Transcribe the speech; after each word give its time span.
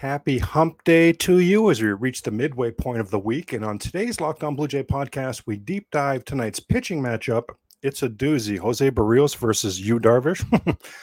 Happy 0.00 0.38
hump 0.38 0.82
day 0.84 1.12
to 1.12 1.40
you 1.40 1.70
as 1.70 1.82
we 1.82 1.88
reach 1.88 2.22
the 2.22 2.30
midway 2.30 2.70
point 2.70 3.00
of 3.00 3.10
the 3.10 3.18
week. 3.18 3.52
And 3.52 3.62
on 3.62 3.78
today's 3.78 4.18
Locked 4.18 4.42
On 4.42 4.56
Blue 4.56 4.66
Jay 4.66 4.82
podcast, 4.82 5.42
we 5.44 5.58
deep 5.58 5.88
dive 5.92 6.24
tonight's 6.24 6.58
pitching 6.58 7.02
matchup. 7.02 7.50
It's 7.82 8.02
a 8.02 8.08
doozy 8.08 8.56
Jose 8.56 8.90
Berrios 8.92 9.36
versus 9.36 9.78
Yu 9.78 10.00
Darvish. 10.00 10.42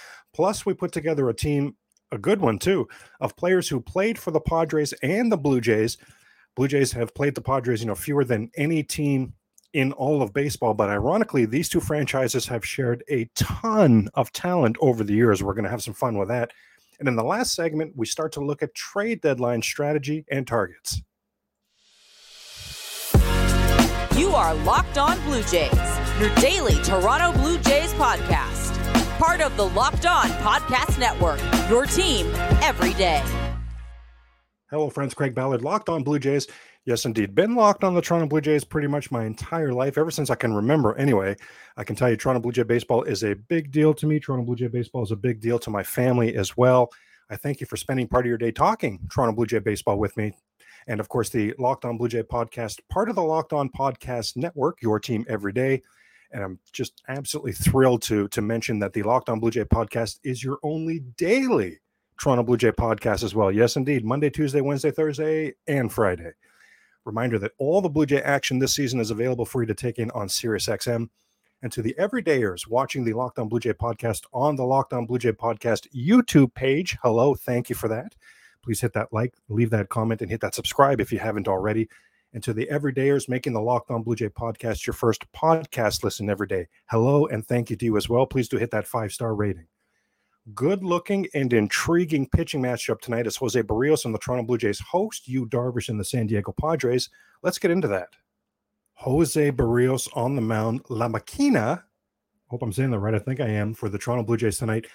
Plus, 0.34 0.66
we 0.66 0.74
put 0.74 0.92
together 0.92 1.30
a 1.30 1.34
team, 1.36 1.76
a 2.12 2.18
good 2.18 2.42
one 2.42 2.58
too, 2.58 2.88
of 3.22 3.36
players 3.36 3.70
who 3.70 3.80
played 3.80 4.18
for 4.18 4.32
the 4.32 4.42
Padres 4.42 4.94
and 5.04 5.32
the 5.32 5.38
Blue 5.38 5.62
Jays. 5.62 6.00
Blue 6.56 6.68
Jays 6.68 6.92
have 6.94 7.14
played 7.14 7.36
the 7.36 7.42
Padres, 7.42 7.82
you 7.82 7.86
know, 7.86 7.94
fewer 7.94 8.24
than 8.24 8.50
any 8.58 8.82
team 8.82 9.32
in 9.74 9.92
all 9.92 10.24
of 10.24 10.34
baseball. 10.34 10.74
But 10.74 10.90
ironically, 10.90 11.46
these 11.46 11.70
two 11.70 11.82
franchises 11.82 12.48
have 12.48 12.66
shared 12.66 13.04
a 13.12 13.30
ton 13.36 14.10
of 14.16 14.32
talent 14.32 14.76
over 14.82 15.04
the 15.04 15.14
years. 15.14 15.44
We're 15.44 15.54
going 15.54 15.66
to 15.66 15.70
have 15.70 15.84
some 15.84 15.94
fun 15.94 16.18
with 16.18 16.30
that. 16.30 16.52
And 17.00 17.08
in 17.08 17.16
the 17.16 17.24
last 17.24 17.54
segment, 17.54 17.94
we 17.96 18.06
start 18.06 18.32
to 18.34 18.42
look 18.42 18.64
at 18.64 18.74
trade 18.74 19.22
deadline 19.22 19.62
strategy 19.62 20.26
and 20.32 20.48
targets. 20.48 21.02
You 24.18 24.32
are 24.32 24.56
Locked 24.56 24.98
On 24.98 25.20
Blue 25.26 25.44
Jays, 25.44 25.72
your 26.20 26.34
daily 26.36 26.82
Toronto 26.84 27.38
Blue 27.40 27.60
Jays 27.60 27.94
podcast. 27.94 28.76
Part 29.20 29.42
of 29.42 29.56
the 29.58 29.68
Locked 29.68 30.08
On 30.08 30.28
Podcast 30.42 30.98
Network, 30.98 31.40
your 31.70 31.86
team 31.86 32.32
every 32.64 32.94
day. 32.94 33.24
Hello, 34.72 34.90
friends. 34.90 35.14
Craig 35.14 35.34
Ballard, 35.36 35.62
Locked 35.62 35.88
On 35.88 36.04
Blue 36.04 36.20
Jays. 36.20 36.48
Yes, 36.88 37.04
indeed. 37.04 37.36
Been 37.36 37.54
locked 37.54 37.84
on 37.84 37.96
the 37.96 38.02
Toronto 38.02 38.28
Blue 38.28 38.40
Jays 38.40 38.64
pretty 38.64 38.88
much 38.88 39.12
my 39.12 39.26
entire 39.26 39.74
life, 39.74 39.98
ever 39.98 40.10
since 40.10 40.30
I 40.30 40.36
can 40.36 40.54
remember. 40.54 40.98
Anyway, 40.98 41.36
I 41.76 41.84
can 41.84 41.98
tell 41.98 42.10
you 42.10 42.16
Toronto 42.16 42.40
Blue 42.40 42.54
Jay 42.54 42.64
baseball 42.64 43.04
is 43.04 43.26
a 43.26 43.36
big 43.36 43.72
deal 43.72 43.94
to 43.96 44.08
me. 44.08 44.22
Toronto 44.22 44.46
Blue 44.46 44.56
Jay 44.56 44.68
baseball 44.68 45.04
is 45.04 45.12
a 45.12 45.18
big 45.18 45.42
deal 45.42 45.60
to 45.60 45.70
my 45.70 45.84
family 45.84 46.38
as 46.38 46.56
well. 46.56 46.90
I 47.30 47.36
thank 47.36 47.60
you 47.60 47.68
for 47.68 47.76
spending 47.76 48.08
part 48.08 48.26
of 48.26 48.30
your 48.30 48.38
day 48.38 48.54
talking 48.54 49.02
Toronto 49.12 49.36
Blue 49.36 49.46
Jay 49.46 49.60
baseball 49.60 50.00
with 50.00 50.16
me. 50.16 50.32
And 50.88 51.02
of 51.02 51.10
course, 51.10 51.28
the 51.28 51.54
Locked 51.60 51.84
On 51.84 51.98
Blue 51.98 52.08
Jay 52.08 52.24
podcast, 52.24 52.80
part 52.90 53.10
of 53.10 53.18
the 53.18 53.22
Locked 53.22 53.52
On 53.52 53.68
Podcast 53.68 54.38
Network, 54.38 54.82
your 54.82 54.98
team 54.98 55.26
every 55.28 55.52
day. 55.52 55.82
And 56.32 56.42
I'm 56.42 56.58
just 56.72 57.04
absolutely 57.10 57.52
thrilled 57.52 58.02
to, 58.04 58.30
to 58.30 58.42
mention 58.42 58.80
that 58.80 58.94
the 58.94 59.04
Locked 59.04 59.28
On 59.28 59.42
Blue 59.42 59.52
Jay 59.52 59.66
podcast 59.66 60.20
is 60.24 60.42
your 60.42 60.58
only 60.64 61.00
daily 61.18 61.80
Toronto 62.18 62.44
Blue 62.44 62.56
Jay 62.56 62.72
podcast 62.72 63.26
as 63.26 63.36
well. 63.36 63.52
Yes, 63.52 63.76
indeed. 63.76 64.06
Monday, 64.06 64.30
Tuesday, 64.30 64.62
Wednesday, 64.62 64.92
Thursday, 64.92 65.54
and 65.68 65.92
Friday. 65.92 66.32
Reminder 67.08 67.40
that 67.40 67.54
all 67.58 67.82
the 67.82 67.90
Blue 67.90 68.06
Jay 68.06 68.22
action 68.22 68.60
this 68.60 68.76
season 68.76 69.00
is 69.00 69.12
available 69.12 69.46
for 69.46 69.62
you 69.62 69.66
to 69.68 69.74
take 69.74 69.98
in 69.98 70.12
on 70.12 70.28
SiriusXM. 70.28 71.10
And 71.64 71.72
to 71.72 71.82
the 71.82 71.96
everydayers 71.98 72.68
watching 72.68 73.04
the 73.04 73.14
Locked 73.14 73.40
On 73.40 73.48
Blue 73.48 73.62
Jay 73.62 73.74
podcast 73.74 74.26
on 74.34 74.58
the 74.58 74.66
Locked 74.66 74.94
On 74.94 75.06
Blue 75.08 75.18
Jay 75.18 75.32
podcast 75.32 75.88
YouTube 75.96 76.54
page, 76.54 76.98
hello, 77.02 77.34
thank 77.34 77.70
you 77.70 77.76
for 77.76 77.88
that. 77.88 78.14
Please 78.62 78.82
hit 78.82 78.94
that 78.94 79.12
like, 79.12 79.34
leave 79.48 79.70
that 79.70 79.90
comment, 79.90 80.22
and 80.22 80.30
hit 80.30 80.42
that 80.42 80.54
subscribe 80.54 81.00
if 81.00 81.12
you 81.12 81.18
haven't 81.18 81.48
already. 81.48 81.90
And 82.34 82.44
to 82.44 82.54
the 82.54 82.68
everydayers 82.70 83.30
making 83.30 83.54
the 83.54 83.62
Locked 83.62 83.90
On 83.90 84.04
Blue 84.04 84.16
Jay 84.16 84.30
podcast 84.30 84.86
your 84.86 84.94
first 84.94 85.24
podcast 85.32 86.04
listen 86.04 86.30
every 86.30 86.48
day, 86.48 86.68
hello, 86.92 87.26
and 87.28 87.48
thank 87.48 87.70
you 87.70 87.78
to 87.78 87.86
you 87.86 87.98
as 87.98 88.10
well. 88.10 88.26
Please 88.26 88.50
do 88.50 88.58
hit 88.58 88.72
that 88.72 88.86
five 88.86 89.14
star 89.14 89.34
rating 89.34 89.66
good 90.54 90.84
looking 90.84 91.28
and 91.34 91.52
intriguing 91.54 92.28
pitching 92.28 92.62
matchup 92.62 93.02
tonight 93.02 93.28
as 93.28 93.36
Jose 93.36 93.62
Berrios 93.64 94.06
and 94.06 94.14
the 94.14 94.20
Toronto 94.20 94.46
Blue 94.46 94.58
Jays 94.58 94.80
host 94.80 95.28
Yu 95.28 95.46
Darvish 95.48 95.90
and 95.90 96.00
the 96.00 96.06
San 96.06 96.28
Diego 96.28 96.54
Padres. 96.54 97.10
Let's 97.44 97.60
get 97.60 97.72
into 97.72 97.88
that. 97.90 98.10
Jose 98.94 99.52
Berrios 99.52 100.10
on 100.16 100.36
the 100.36 100.42
mound, 100.42 100.82
La 100.90 101.08
Maquina. 101.08 101.84
Hope 102.48 102.64
I'm 102.64 102.72
saying 102.72 102.92
that 102.92 103.00
right. 103.00 103.14
I 103.14 103.20
think 103.20 103.40
I 103.40 103.48
am 103.48 103.74
for 103.74 103.90
the 103.90 103.98
Toronto 103.98 104.24
Blue 104.24 104.38
Jays 104.38 104.58
tonight. 104.58 104.88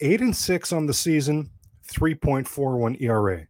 Eight 0.00 0.20
and 0.20 0.34
six 0.34 0.72
on 0.72 0.86
the 0.86 0.94
season, 0.94 1.50
3.41 1.92 3.00
ERA. 3.02 3.46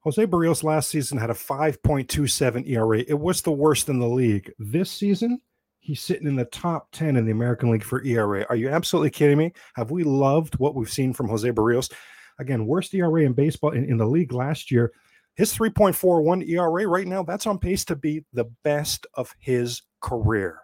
Jose 0.00 0.26
Berrios 0.26 0.62
last 0.62 0.90
season 0.90 1.16
had 1.16 1.30
a 1.30 1.34
5.27 1.34 2.68
ERA. 2.68 2.98
It 3.08 3.18
was 3.18 3.40
the 3.40 3.50
worst 3.50 3.88
in 3.88 3.98
the 3.98 4.06
league. 4.06 4.52
This 4.58 4.90
season, 4.90 5.40
He's 5.84 6.00
sitting 6.00 6.26
in 6.26 6.34
the 6.34 6.46
top 6.46 6.88
10 6.92 7.16
in 7.16 7.26
the 7.26 7.30
American 7.30 7.70
League 7.70 7.84
for 7.84 8.02
ERA. 8.02 8.46
Are 8.48 8.56
you 8.56 8.70
absolutely 8.70 9.10
kidding 9.10 9.36
me? 9.36 9.52
Have 9.74 9.90
we 9.90 10.02
loved 10.02 10.58
what 10.58 10.74
we've 10.74 10.90
seen 10.90 11.12
from 11.12 11.28
Jose 11.28 11.50
Berrios? 11.50 11.92
Again, 12.38 12.66
worst 12.66 12.94
ERA 12.94 13.20
in 13.20 13.34
baseball 13.34 13.72
in, 13.72 13.84
in 13.84 13.98
the 13.98 14.06
league 14.06 14.32
last 14.32 14.70
year. 14.70 14.92
His 15.34 15.54
3.41 15.54 16.48
ERA 16.48 16.86
right 16.86 17.06
now, 17.06 17.22
that's 17.22 17.46
on 17.46 17.58
pace 17.58 17.84
to 17.84 17.96
be 17.96 18.24
the 18.32 18.46
best 18.62 19.06
of 19.12 19.34
his 19.38 19.82
career. 20.00 20.60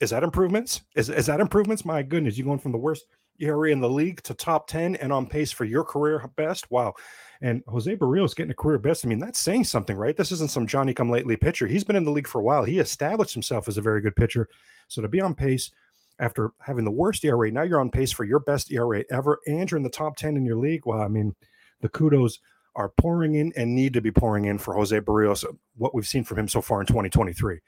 Is 0.00 0.08
that 0.08 0.22
improvements? 0.22 0.80
Is, 0.96 1.10
is 1.10 1.26
that 1.26 1.40
improvements? 1.40 1.84
My 1.84 2.02
goodness, 2.02 2.38
you're 2.38 2.46
going 2.46 2.60
from 2.60 2.72
the 2.72 2.78
worst 2.78 3.04
ERA 3.40 3.70
in 3.70 3.80
the 3.80 3.90
league 3.90 4.22
to 4.22 4.32
top 4.32 4.68
10 4.68 4.96
and 4.96 5.12
on 5.12 5.26
pace 5.26 5.52
for 5.52 5.66
your 5.66 5.84
career 5.84 6.26
best? 6.34 6.70
Wow. 6.70 6.94
And 7.40 7.62
Jose 7.68 7.96
Berrios 7.96 8.34
getting 8.34 8.50
a 8.50 8.54
career 8.54 8.78
best. 8.78 9.04
I 9.04 9.08
mean, 9.08 9.20
that's 9.20 9.38
saying 9.38 9.64
something, 9.64 9.96
right? 9.96 10.16
This 10.16 10.32
isn't 10.32 10.50
some 10.50 10.66
Johnny 10.66 10.92
come 10.92 11.10
lately 11.10 11.36
pitcher. 11.36 11.66
He's 11.66 11.84
been 11.84 11.96
in 11.96 12.04
the 12.04 12.10
league 12.10 12.26
for 12.26 12.40
a 12.40 12.44
while. 12.44 12.64
He 12.64 12.78
established 12.80 13.34
himself 13.34 13.68
as 13.68 13.78
a 13.78 13.82
very 13.82 14.00
good 14.00 14.16
pitcher. 14.16 14.48
So 14.88 15.02
to 15.02 15.08
be 15.08 15.20
on 15.20 15.34
pace 15.34 15.70
after 16.18 16.50
having 16.60 16.84
the 16.84 16.90
worst 16.90 17.24
ERA, 17.24 17.50
now 17.50 17.62
you're 17.62 17.80
on 17.80 17.90
pace 17.90 18.10
for 18.10 18.24
your 18.24 18.40
best 18.40 18.72
ERA 18.72 19.04
ever, 19.10 19.38
and 19.46 19.70
you're 19.70 19.78
in 19.78 19.84
the 19.84 19.90
top 19.90 20.16
10 20.16 20.36
in 20.36 20.44
your 20.44 20.56
league. 20.56 20.84
Well, 20.84 21.00
I 21.00 21.08
mean, 21.08 21.34
the 21.80 21.88
kudos 21.88 22.40
are 22.74 22.88
pouring 22.88 23.36
in 23.36 23.52
and 23.56 23.74
need 23.74 23.92
to 23.92 24.00
be 24.00 24.10
pouring 24.10 24.46
in 24.46 24.58
for 24.58 24.74
Jose 24.74 24.98
Berrios, 25.00 25.44
what 25.76 25.94
we've 25.94 26.06
seen 26.06 26.24
from 26.24 26.38
him 26.38 26.48
so 26.48 26.60
far 26.60 26.80
in 26.80 26.86
2023. 26.86 27.58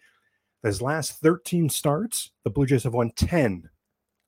His 0.62 0.82
last 0.82 1.20
13 1.20 1.68
starts, 1.68 2.32
the 2.44 2.50
Blue 2.50 2.66
Jays 2.66 2.84
have 2.84 2.94
won 2.94 3.12
10 3.16 3.68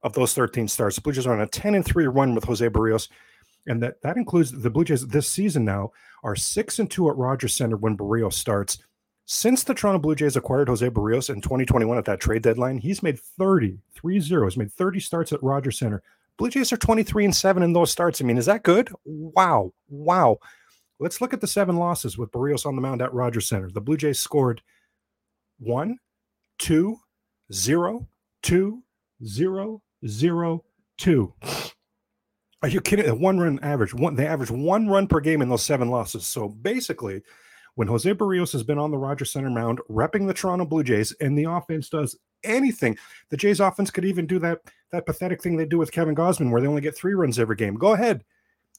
of 0.02 0.14
those 0.14 0.34
13 0.34 0.66
starts. 0.66 0.96
The 0.96 1.02
Blue 1.02 1.12
Jays 1.12 1.26
are 1.26 1.34
on 1.34 1.40
a 1.40 1.46
10 1.46 1.74
and 1.74 1.84
3 1.84 2.06
run 2.06 2.34
with 2.34 2.44
Jose 2.44 2.68
Berrios 2.68 3.08
and 3.66 3.82
that 3.82 4.00
that 4.02 4.16
includes 4.16 4.52
the 4.52 4.70
Blue 4.70 4.84
Jays 4.84 5.06
this 5.06 5.28
season 5.28 5.64
now 5.64 5.92
are 6.24 6.36
six 6.36 6.78
and 6.78 6.90
two 6.90 7.08
at 7.08 7.16
Rogers 7.16 7.54
Center 7.54 7.76
when 7.76 7.96
Berrios 7.96 8.34
starts. 8.34 8.78
Since 9.24 9.64
the 9.64 9.74
Toronto 9.74 9.98
Blue 10.00 10.14
Jays 10.14 10.36
acquired 10.36 10.68
Jose 10.68 10.88
Berrios 10.90 11.30
in 11.30 11.40
2021 11.40 11.96
at 11.96 12.04
that 12.06 12.20
trade 12.20 12.42
deadline, 12.42 12.78
he's 12.78 13.02
made 13.02 13.18
30, 13.18 13.78
3 13.94 14.20
0. 14.20 14.46
He's 14.46 14.56
made 14.56 14.72
30 14.72 15.00
starts 15.00 15.32
at 15.32 15.42
Rogers 15.42 15.78
Center. 15.78 16.02
Blue 16.38 16.50
Jays 16.50 16.72
are 16.72 16.76
23 16.76 17.26
and 17.26 17.36
7 17.36 17.62
in 17.62 17.72
those 17.72 17.90
starts. 17.90 18.20
I 18.20 18.24
mean, 18.24 18.38
is 18.38 18.46
that 18.46 18.62
good? 18.62 18.90
Wow. 19.04 19.72
Wow. 19.88 20.38
Let's 20.98 21.20
look 21.20 21.32
at 21.32 21.40
the 21.40 21.48
seven 21.48 21.78
losses 21.78 22.16
with 22.16 22.30
Berrios 22.30 22.64
on 22.64 22.76
the 22.76 22.82
mound 22.82 23.02
at 23.02 23.12
Rogers 23.12 23.48
Center. 23.48 23.70
The 23.70 23.80
Blue 23.80 23.96
Jays 23.96 24.20
scored 24.20 24.62
one, 25.58 25.98
two, 26.58 26.96
zero, 27.52 28.06
two, 28.42 28.82
zero, 29.24 29.82
zero, 30.06 30.64
two. 30.98 31.34
Are 32.62 32.68
you 32.68 32.80
kidding? 32.80 33.08
A 33.08 33.14
one 33.14 33.38
run 33.38 33.58
average. 33.62 33.92
One 33.92 34.14
they 34.14 34.26
average 34.26 34.50
one 34.50 34.88
run 34.88 35.06
per 35.06 35.20
game 35.20 35.42
in 35.42 35.48
those 35.48 35.64
seven 35.64 35.88
losses. 35.88 36.26
So 36.26 36.48
basically, 36.48 37.22
when 37.74 37.88
Jose 37.88 38.12
Berrios 38.14 38.52
has 38.52 38.62
been 38.62 38.78
on 38.78 38.90
the 38.90 38.98
Rogers 38.98 39.32
Center 39.32 39.50
mound, 39.50 39.80
repping 39.90 40.26
the 40.26 40.34
Toronto 40.34 40.64
Blue 40.64 40.84
Jays, 40.84 41.12
and 41.20 41.36
the 41.36 41.44
offense 41.44 41.88
does 41.88 42.16
anything, 42.44 42.96
the 43.30 43.36
Jays 43.36 43.60
offense 43.60 43.90
could 43.90 44.04
even 44.04 44.26
do 44.26 44.38
that 44.38 44.60
that 44.92 45.06
pathetic 45.06 45.42
thing 45.42 45.56
they 45.56 45.66
do 45.66 45.78
with 45.78 45.90
Kevin 45.90 46.14
Gausman, 46.14 46.50
where 46.50 46.60
they 46.60 46.68
only 46.68 46.82
get 46.82 46.96
three 46.96 47.14
runs 47.14 47.38
every 47.38 47.56
game. 47.56 47.74
Go 47.74 47.94
ahead, 47.94 48.24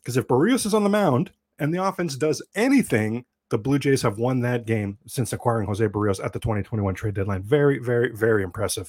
because 0.02 0.16
if 0.16 0.28
Berrios 0.28 0.66
is 0.66 0.74
on 0.74 0.84
the 0.84 0.90
mound 0.90 1.32
and 1.60 1.74
the 1.74 1.84
offense 1.84 2.16
does 2.16 2.42
anything, 2.56 3.26
the 3.50 3.58
Blue 3.58 3.80
Jays 3.80 4.02
have 4.02 4.18
won 4.18 4.40
that 4.42 4.66
game 4.66 4.98
since 5.08 5.34
acquiring 5.34 5.68
Jose 5.68 5.86
Berrios 5.88 6.24
at 6.24 6.32
the 6.34 6.40
2021 6.40 6.96
trade 6.96 7.16
deadline. 7.16 7.44
Very, 7.44 7.80
very, 7.80 8.16
very 8.16 8.44
impressive. 8.44 8.88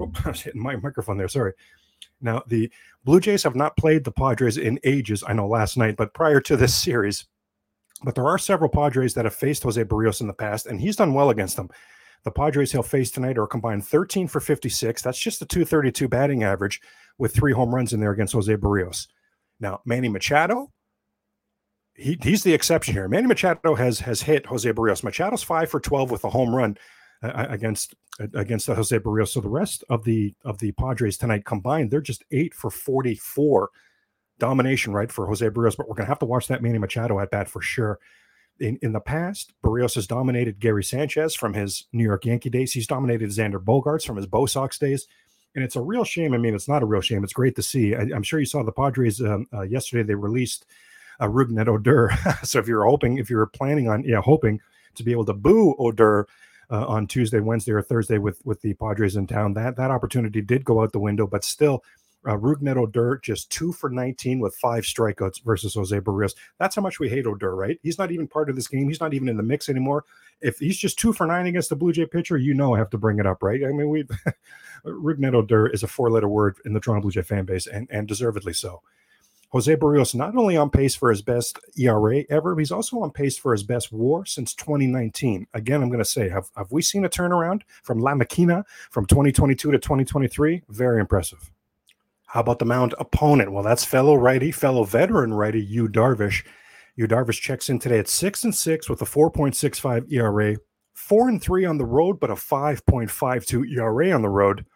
Oh, 0.00 0.12
I 0.24 0.30
was 0.30 0.42
hitting 0.42 0.62
my 0.62 0.76
microphone 0.76 1.18
there. 1.18 1.28
Sorry. 1.28 1.52
Now, 2.20 2.42
the 2.46 2.70
Blue 3.04 3.20
Jays 3.20 3.42
have 3.44 3.56
not 3.56 3.76
played 3.76 4.04
the 4.04 4.12
Padres 4.12 4.56
in 4.56 4.78
ages. 4.84 5.24
I 5.26 5.32
know 5.32 5.46
last 5.46 5.76
night, 5.76 5.96
but 5.96 6.14
prior 6.14 6.40
to 6.42 6.56
this 6.56 6.74
series, 6.74 7.26
but 8.02 8.14
there 8.14 8.26
are 8.26 8.38
several 8.38 8.70
Padres 8.70 9.14
that 9.14 9.24
have 9.24 9.34
faced 9.34 9.62
Jose 9.62 9.82
Berrios 9.84 10.20
in 10.20 10.26
the 10.26 10.32
past, 10.32 10.66
and 10.66 10.80
he's 10.80 10.96
done 10.96 11.14
well 11.14 11.30
against 11.30 11.56
them. 11.56 11.70
The 12.24 12.30
Padres 12.30 12.72
he'll 12.72 12.82
face 12.82 13.10
tonight 13.10 13.38
are 13.38 13.46
combined 13.46 13.86
13 13.86 14.26
for 14.28 14.40
56. 14.40 15.02
That's 15.02 15.18
just 15.18 15.42
a 15.42 15.46
232 15.46 16.08
batting 16.08 16.42
average 16.42 16.80
with 17.16 17.34
three 17.34 17.52
home 17.52 17.74
runs 17.74 17.92
in 17.92 18.00
there 18.00 18.12
against 18.12 18.34
Jose 18.34 18.54
Berrios. 18.56 19.06
Now, 19.60 19.80
Manny 19.84 20.08
Machado, 20.08 20.70
he, 21.94 22.18
he's 22.22 22.42
the 22.42 22.54
exception 22.54 22.94
here. 22.94 23.08
Manny 23.08 23.26
Machado 23.26 23.74
has 23.74 24.00
has 24.00 24.22
hit 24.22 24.46
Jose 24.46 24.70
Berrios. 24.72 25.02
Machado's 25.02 25.42
five 25.42 25.70
for 25.70 25.80
12 25.80 26.10
with 26.10 26.24
a 26.24 26.30
home 26.30 26.54
run 26.54 26.76
against 27.22 27.94
against 28.34 28.66
Jose 28.66 28.98
Berrios. 28.98 29.28
So 29.28 29.40
the 29.40 29.48
rest 29.48 29.84
of 29.88 30.04
the 30.04 30.34
of 30.44 30.58
the 30.58 30.72
Padres 30.72 31.16
tonight 31.16 31.44
combined, 31.44 31.90
they're 31.90 32.00
just 32.00 32.24
eight 32.30 32.54
for 32.54 32.70
44 32.70 33.70
domination, 34.38 34.92
right, 34.92 35.10
for 35.10 35.26
Jose 35.26 35.48
Berrios. 35.48 35.76
But 35.76 35.88
we're 35.88 35.94
gonna 35.94 36.08
have 36.08 36.18
to 36.20 36.26
watch 36.26 36.48
that 36.48 36.62
Manny 36.62 36.78
Machado 36.78 37.18
at 37.20 37.30
bat 37.30 37.48
for 37.48 37.62
sure. 37.62 37.98
In 38.60 38.78
in 38.82 38.92
the 38.92 39.00
past, 39.00 39.52
Berrios 39.62 39.94
has 39.94 40.06
dominated 40.06 40.58
Gary 40.58 40.84
Sanchez 40.84 41.34
from 41.34 41.54
his 41.54 41.86
New 41.92 42.04
York 42.04 42.24
Yankee 42.24 42.50
days. 42.50 42.72
He's 42.72 42.86
dominated 42.86 43.30
Xander 43.30 43.62
Bogaerts 43.62 44.06
from 44.06 44.16
his 44.16 44.26
Bo 44.26 44.46
Sox 44.46 44.78
days. 44.78 45.06
And 45.54 45.64
it's 45.64 45.76
a 45.76 45.80
real 45.80 46.04
shame. 46.04 46.34
I 46.34 46.38
mean, 46.38 46.54
it's 46.54 46.68
not 46.68 46.82
a 46.82 46.86
real 46.86 47.00
shame. 47.00 47.24
It's 47.24 47.32
great 47.32 47.56
to 47.56 47.62
see. 47.62 47.94
I, 47.94 48.02
am 48.14 48.22
sure 48.22 48.38
you 48.38 48.46
saw 48.46 48.62
the 48.62 48.70
Padres 48.70 49.20
um, 49.20 49.46
uh, 49.52 49.62
yesterday. 49.62 50.02
They 50.02 50.14
released 50.14 50.66
uh, 51.20 51.26
Rougned 51.26 51.66
Odor. 51.66 52.12
so 52.44 52.58
if 52.58 52.68
you're 52.68 52.84
hoping, 52.84 53.18
if 53.18 53.30
you're 53.30 53.46
planning 53.46 53.88
on, 53.88 54.04
yeah, 54.04 54.20
hoping 54.20 54.60
to 54.94 55.02
be 55.02 55.10
able 55.10 55.24
to 55.24 55.32
boo 55.32 55.74
Odor 55.78 56.28
uh, 56.70 56.86
on 56.86 57.06
Tuesday, 57.06 57.40
Wednesday, 57.40 57.72
or 57.72 57.82
Thursday 57.82 58.18
with 58.18 58.40
with 58.44 58.60
the 58.62 58.74
Padres 58.74 59.16
in 59.16 59.26
town. 59.26 59.54
That 59.54 59.76
that 59.76 59.90
opportunity 59.90 60.40
did 60.42 60.64
go 60.64 60.82
out 60.82 60.92
the 60.92 60.98
window, 61.00 61.26
but 61.26 61.44
still, 61.44 61.82
Uh, 62.26 62.36
Rougned 62.36 62.76
Odor 62.76 63.20
just 63.22 63.48
two 63.50 63.72
for 63.72 63.88
19 63.88 64.40
with 64.40 64.54
five 64.56 64.84
strikeouts 64.84 65.42
versus 65.44 65.74
Jose 65.74 65.98
Berrios. 66.00 66.34
That's 66.58 66.74
how 66.74 66.82
much 66.82 66.98
we 66.98 67.08
hate 67.08 67.26
Odor, 67.26 67.54
right? 67.54 67.78
He's 67.82 67.96
not 67.96 68.10
even 68.10 68.26
part 68.26 68.50
of 68.50 68.56
this 68.56 68.66
game. 68.68 68.88
He's 68.88 69.00
not 69.00 69.14
even 69.14 69.28
in 69.28 69.36
the 69.36 69.42
mix 69.44 69.68
anymore. 69.68 70.04
If 70.40 70.58
he's 70.58 70.76
just 70.76 70.98
two 70.98 71.12
for 71.12 71.26
nine 71.26 71.46
against 71.46 71.68
the 71.70 71.76
Blue 71.76 71.92
Jay 71.92 72.06
pitcher, 72.06 72.36
you 72.36 72.54
know 72.54 72.74
I 72.74 72.78
have 72.78 72.90
to 72.90 72.98
bring 72.98 73.18
it 73.20 73.26
up, 73.26 73.42
right? 73.42 73.62
I 73.64 73.68
mean, 73.68 73.88
we 73.88 74.04
Rougned 74.84 75.34
Odor 75.34 75.68
is 75.68 75.82
a 75.84 75.88
four-letter 75.88 76.28
word 76.28 76.56
in 76.64 76.72
the 76.72 76.80
Toronto 76.80 77.02
Blue 77.02 77.12
Jay 77.12 77.22
fan 77.22 77.44
base, 77.44 77.66
and 77.66 77.86
and 77.90 78.06
deservedly 78.08 78.52
so. 78.52 78.82
Jose 79.50 79.74
Berrios 79.76 80.14
not 80.14 80.36
only 80.36 80.56
on 80.56 80.68
pace 80.68 80.94
for 80.94 81.08
his 81.08 81.22
best 81.22 81.58
ERA 81.78 82.22
ever, 82.28 82.54
he's 82.58 82.70
also 82.70 83.00
on 83.00 83.10
pace 83.10 83.38
for 83.38 83.52
his 83.52 83.62
best 83.62 83.90
WAR 83.90 84.26
since 84.26 84.54
2019. 84.54 85.46
Again, 85.54 85.82
I'm 85.82 85.88
going 85.88 85.98
to 86.00 86.04
say, 86.04 86.28
have 86.28 86.50
have 86.56 86.70
we 86.70 86.82
seen 86.82 87.04
a 87.04 87.08
turnaround 87.08 87.62
from 87.82 87.98
La 87.98 88.12
Maquina 88.12 88.64
from 88.90 89.06
2022 89.06 89.72
to 89.72 89.78
2023? 89.78 90.62
Very 90.68 91.00
impressive. 91.00 91.50
How 92.26 92.40
about 92.40 92.58
the 92.58 92.66
mound 92.66 92.94
opponent? 92.98 93.52
Well, 93.52 93.62
that's 93.62 93.86
fellow 93.86 94.14
righty, 94.14 94.52
fellow 94.52 94.84
veteran 94.84 95.32
righty, 95.32 95.62
Yu 95.62 95.88
Darvish. 95.88 96.44
Yu 96.96 97.06
Darvish 97.06 97.40
checks 97.40 97.70
in 97.70 97.78
today 97.78 97.98
at 97.98 98.08
six 98.08 98.44
and 98.44 98.54
six 98.54 98.90
with 98.90 99.00
a 99.00 99.06
4.65 99.06 100.12
ERA, 100.12 100.56
four 100.92 101.30
and 101.30 101.40
three 101.40 101.64
on 101.64 101.78
the 101.78 101.86
road, 101.86 102.20
but 102.20 102.28
a 102.28 102.34
5.52 102.34 103.78
ERA 103.78 104.10
on 104.10 104.20
the 104.20 104.28
road. 104.28 104.66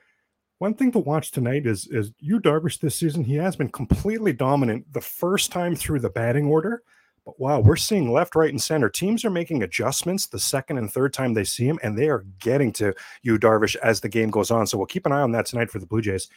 One 0.62 0.74
thing 0.74 0.92
to 0.92 1.00
watch 1.00 1.32
tonight 1.32 1.66
is 1.66 1.88
is 1.88 2.12
Yu 2.20 2.38
Darvish 2.38 2.78
this 2.78 2.94
season. 2.94 3.24
He 3.24 3.34
has 3.34 3.56
been 3.56 3.68
completely 3.68 4.32
dominant 4.32 4.92
the 4.92 5.00
first 5.00 5.50
time 5.50 5.74
through 5.74 5.98
the 5.98 6.08
batting 6.08 6.46
order, 6.46 6.84
but 7.26 7.40
wow, 7.40 7.58
we're 7.58 7.74
seeing 7.74 8.12
left, 8.12 8.36
right, 8.36 8.50
and 8.50 8.62
center. 8.62 8.88
Teams 8.88 9.24
are 9.24 9.30
making 9.30 9.64
adjustments 9.64 10.28
the 10.28 10.38
second 10.38 10.78
and 10.78 10.88
third 10.88 11.12
time 11.12 11.34
they 11.34 11.42
see 11.42 11.66
him, 11.66 11.80
and 11.82 11.98
they 11.98 12.08
are 12.08 12.24
getting 12.38 12.70
to 12.74 12.94
Yu 13.22 13.40
Darvish 13.40 13.74
as 13.82 14.00
the 14.00 14.08
game 14.08 14.30
goes 14.30 14.52
on. 14.52 14.68
So 14.68 14.78
we'll 14.78 14.86
keep 14.86 15.04
an 15.04 15.10
eye 15.10 15.22
on 15.22 15.32
that 15.32 15.46
tonight 15.46 15.68
for 15.68 15.80
the 15.80 15.86
Blue 15.86 16.00
Jays. 16.00 16.28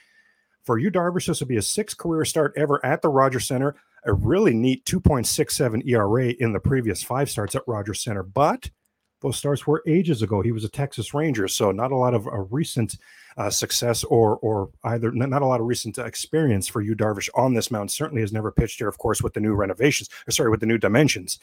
For 0.63 0.79
Yu 0.79 0.89
Darvish, 0.89 1.27
this 1.27 1.39
will 1.39 1.45
be 1.45 1.57
a 1.57 1.61
sixth 1.61 1.99
career 1.99 2.25
start 2.25 2.51
ever 2.57 2.83
at 2.83 3.03
the 3.03 3.09
Rogers 3.09 3.45
Center. 3.45 3.75
A 4.05 4.13
really 4.13 4.55
neat 4.55 4.83
2.67 4.85 5.87
ERA 5.87 6.29
in 6.29 6.51
the 6.51 6.59
previous 6.59 7.03
five 7.03 7.29
starts 7.29 7.53
at 7.53 7.61
Rogers 7.67 8.01
Center, 8.01 8.23
but 8.23 8.71
those 9.21 9.37
starts 9.37 9.67
were 9.67 9.83
ages 9.87 10.23
ago. 10.23 10.41
He 10.41 10.51
was 10.51 10.63
a 10.63 10.69
Texas 10.69 11.13
Ranger, 11.13 11.47
so 11.47 11.71
not 11.71 11.91
a 11.91 11.95
lot 11.95 12.15
of 12.15 12.25
uh, 12.25 12.39
recent 12.49 12.97
uh, 13.37 13.49
success 13.49 14.03
or 14.05 14.37
or 14.37 14.69
either 14.83 15.11
not 15.11 15.41
a 15.41 15.45
lot 15.45 15.59
of 15.59 15.67
recent 15.67 15.97
experience 15.97 16.67
for 16.67 16.81
Yu 16.81 16.95
Darvish 16.95 17.29
on 17.35 17.53
this 17.53 17.69
mound. 17.69 17.91
Certainly 17.91 18.21
has 18.21 18.33
never 18.33 18.51
pitched 18.51 18.79
here, 18.79 18.87
of 18.87 18.97
course, 18.97 19.21
with 19.21 19.33
the 19.33 19.39
new 19.39 19.53
renovations. 19.53 20.09
Or 20.27 20.31
sorry, 20.31 20.49
with 20.49 20.61
the 20.61 20.65
new 20.65 20.77
dimensions. 20.77 21.39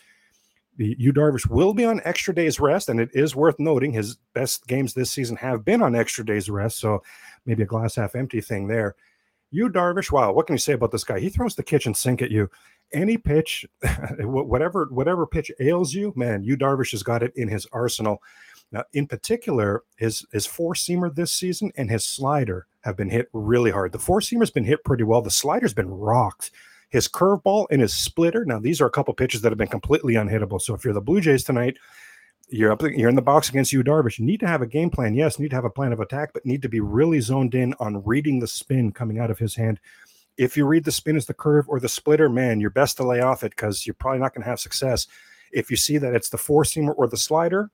The 0.78 0.96
Yu 0.98 1.12
Darvish 1.12 1.46
will 1.50 1.74
be 1.74 1.84
on 1.84 2.00
extra 2.04 2.34
days 2.34 2.58
rest, 2.58 2.88
and 2.88 2.98
it 2.98 3.10
is 3.12 3.36
worth 3.36 3.58
noting 3.58 3.92
his 3.92 4.16
best 4.32 4.66
games 4.66 4.94
this 4.94 5.10
season 5.10 5.36
have 5.36 5.66
been 5.66 5.82
on 5.82 5.94
extra 5.94 6.24
days 6.24 6.48
rest. 6.48 6.78
So 6.78 7.02
maybe 7.44 7.62
a 7.62 7.66
glass 7.66 7.96
half 7.96 8.14
empty 8.14 8.40
thing 8.40 8.68
there. 8.68 8.96
Yu 9.50 9.68
Darvish, 9.68 10.10
wow, 10.10 10.32
what 10.32 10.46
can 10.46 10.54
you 10.54 10.58
say 10.58 10.72
about 10.72 10.90
this 10.90 11.04
guy? 11.04 11.20
He 11.20 11.28
throws 11.28 11.54
the 11.54 11.62
kitchen 11.62 11.92
sink 11.92 12.22
at 12.22 12.30
you. 12.30 12.48
Any 12.94 13.18
pitch, 13.18 13.66
whatever 14.20 14.86
whatever 14.90 15.26
pitch 15.26 15.50
ails 15.60 15.92
you, 15.92 16.14
man, 16.16 16.42
Yu 16.42 16.56
Darvish 16.56 16.92
has 16.92 17.02
got 17.02 17.22
it 17.22 17.32
in 17.36 17.48
his 17.48 17.66
arsenal. 17.70 18.22
Now, 18.72 18.84
in 18.94 19.06
particular, 19.06 19.84
his 19.96 20.26
his 20.32 20.46
four 20.46 20.74
seamer 20.74 21.14
this 21.14 21.32
season 21.32 21.72
and 21.76 21.90
his 21.90 22.04
slider 22.04 22.66
have 22.80 22.96
been 22.96 23.10
hit 23.10 23.28
really 23.32 23.70
hard. 23.70 23.92
The 23.92 23.98
four 23.98 24.20
seamer's 24.20 24.50
been 24.50 24.64
hit 24.64 24.84
pretty 24.84 25.04
well. 25.04 25.22
The 25.22 25.30
slider's 25.30 25.74
been 25.74 25.90
rocked. 25.90 26.50
His 26.88 27.08
curveball 27.08 27.66
and 27.70 27.80
his 27.80 27.94
splitter. 27.94 28.44
Now, 28.44 28.58
these 28.58 28.80
are 28.80 28.86
a 28.86 28.90
couple 28.90 29.14
pitches 29.14 29.42
that 29.42 29.50
have 29.50 29.58
been 29.58 29.68
completely 29.68 30.14
unhittable. 30.14 30.60
So, 30.60 30.74
if 30.74 30.84
you're 30.84 30.94
the 30.94 31.00
Blue 31.00 31.20
Jays 31.20 31.44
tonight, 31.44 31.78
you're 32.48 32.72
up, 32.72 32.82
you're 32.82 33.08
in 33.08 33.14
the 33.14 33.22
box 33.22 33.48
against 33.48 33.72
Yu 33.72 33.82
Darvish. 33.82 34.18
You 34.18 34.26
need 34.26 34.40
to 34.40 34.48
have 34.48 34.62
a 34.62 34.66
game 34.66 34.90
plan. 34.90 35.14
Yes, 35.14 35.38
need 35.38 35.50
to 35.50 35.56
have 35.56 35.64
a 35.64 35.70
plan 35.70 35.92
of 35.92 36.00
attack, 36.00 36.32
but 36.32 36.44
need 36.44 36.62
to 36.62 36.68
be 36.68 36.80
really 36.80 37.20
zoned 37.20 37.54
in 37.54 37.74
on 37.80 38.04
reading 38.04 38.40
the 38.40 38.46
spin 38.46 38.92
coming 38.92 39.18
out 39.18 39.30
of 39.30 39.38
his 39.38 39.54
hand. 39.54 39.80
If 40.36 40.56
you 40.56 40.66
read 40.66 40.84
the 40.84 40.92
spin 40.92 41.16
as 41.16 41.26
the 41.26 41.34
curve 41.34 41.66
or 41.68 41.78
the 41.78 41.88
splitter, 41.88 42.28
man, 42.28 42.60
you're 42.60 42.70
best 42.70 42.96
to 42.98 43.06
lay 43.06 43.20
off 43.20 43.42
it 43.42 43.50
because 43.50 43.86
you're 43.86 43.94
probably 43.94 44.20
not 44.20 44.34
going 44.34 44.42
to 44.42 44.48
have 44.48 44.60
success. 44.60 45.06
If 45.50 45.70
you 45.70 45.76
see 45.76 45.98
that 45.98 46.14
it's 46.14 46.30
the 46.30 46.38
four 46.38 46.64
seamer 46.64 46.94
or 46.96 47.06
the 47.06 47.18
slider, 47.18 47.70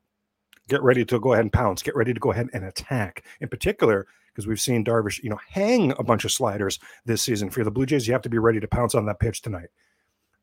get 0.69 0.83
ready 0.83 1.05
to 1.05 1.19
go 1.19 1.33
ahead 1.33 1.45
and 1.45 1.53
pounce. 1.53 1.83
Get 1.83 1.97
ready 1.97 2.15
to 2.15 2.21
go 2.21 2.31
ahead 2.31 2.49
and 2.53 2.65
attack. 2.65 3.25
In 3.41 3.49
particular, 3.49 4.07
because 4.29 4.47
we've 4.47 4.61
seen 4.61 4.85
Darvish, 4.85 5.23
you 5.23 5.31
know, 5.31 5.41
hang 5.49 5.93
a 5.99 6.05
bunch 6.05 6.25
of 6.25 6.31
sliders 6.31 6.79
this 7.05 7.23
season. 7.23 7.51
For 7.51 7.65
the 7.65 7.71
Blue 7.71 7.87
Jays, 7.87 8.07
you 8.07 8.13
have 8.13 8.23
to 8.23 8.29
be 8.29 8.39
ready 8.39 8.61
to 8.61 8.69
pounce 8.69 8.95
on 8.95 9.07
that 9.07 9.19
pitch 9.19 9.43
tonight. 9.43 9.69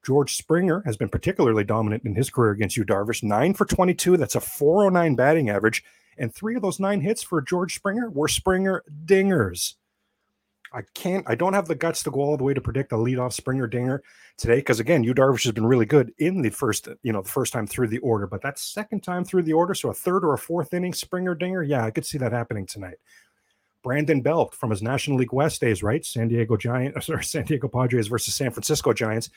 George 0.05 0.35
Springer 0.35 0.83
has 0.85 0.97
been 0.97 1.09
particularly 1.09 1.63
dominant 1.63 2.03
in 2.03 2.13
his 2.13 2.29
career 2.29 2.51
against 2.51 2.77
Yu 2.77 2.85
Darvish. 2.85 3.23
Nine 3.23 3.53
for 3.53 3.65
22. 3.65 4.17
That's 4.17 4.35
a 4.35 4.41
409 4.41 5.15
batting 5.15 5.49
average. 5.49 5.83
And 6.17 6.33
three 6.33 6.55
of 6.55 6.61
those 6.61 6.79
nine 6.79 7.01
hits 7.01 7.23
for 7.23 7.41
George 7.41 7.75
Springer 7.75 8.09
were 8.09 8.27
Springer 8.27 8.83
dingers. 9.05 9.75
I 10.75 10.83
can't, 10.93 11.23
I 11.27 11.35
don't 11.35 11.53
have 11.53 11.69
the 11.69 11.75
guts 11.75 12.03
to 12.03 12.11
go 12.11 12.19
all 12.19 12.35
the 12.35 12.43
way 12.43 12.53
to 12.53 12.59
predict 12.59 12.91
a 12.91 12.95
leadoff 12.95 13.31
Springer 13.31 13.65
dinger 13.65 14.03
today 14.37 14.57
because 14.57 14.81
again, 14.81 15.05
Yu 15.05 15.13
Darvish 15.13 15.45
has 15.45 15.53
been 15.53 15.65
really 15.65 15.85
good 15.85 16.13
in 16.17 16.41
the 16.41 16.49
first, 16.49 16.89
you 17.01 17.13
know, 17.13 17.21
the 17.21 17.29
first 17.29 17.53
time 17.53 17.65
through 17.65 17.87
the 17.87 17.99
order, 17.99 18.27
but 18.27 18.41
that 18.41 18.59
second 18.59 19.01
time 19.01 19.23
through 19.23 19.43
the 19.43 19.53
order, 19.53 19.73
so 19.73 19.89
a 19.89 19.93
third 19.93 20.25
or 20.25 20.33
a 20.33 20.37
fourth 20.37 20.73
inning 20.73 20.93
Springer 20.93 21.33
dinger, 21.33 21.63
yeah, 21.63 21.85
I 21.85 21.91
could 21.91 22.05
see 22.05 22.17
that 22.17 22.33
happening 22.33 22.65
tonight. 22.65 22.97
Brandon 23.83 24.19
Belt 24.19 24.53
from 24.53 24.71
his 24.71 24.81
National 24.81 25.17
League 25.17 25.31
West 25.31 25.61
days, 25.61 25.81
right? 25.81 26.03
San 26.03 26.27
Diego 26.27 26.57
Giants 26.57 27.09
or 27.09 27.21
San 27.21 27.45
Diego 27.45 27.69
Padres 27.69 28.07
versus 28.07 28.35
San 28.35 28.51
Francisco 28.51 28.91
Giants. 28.91 29.29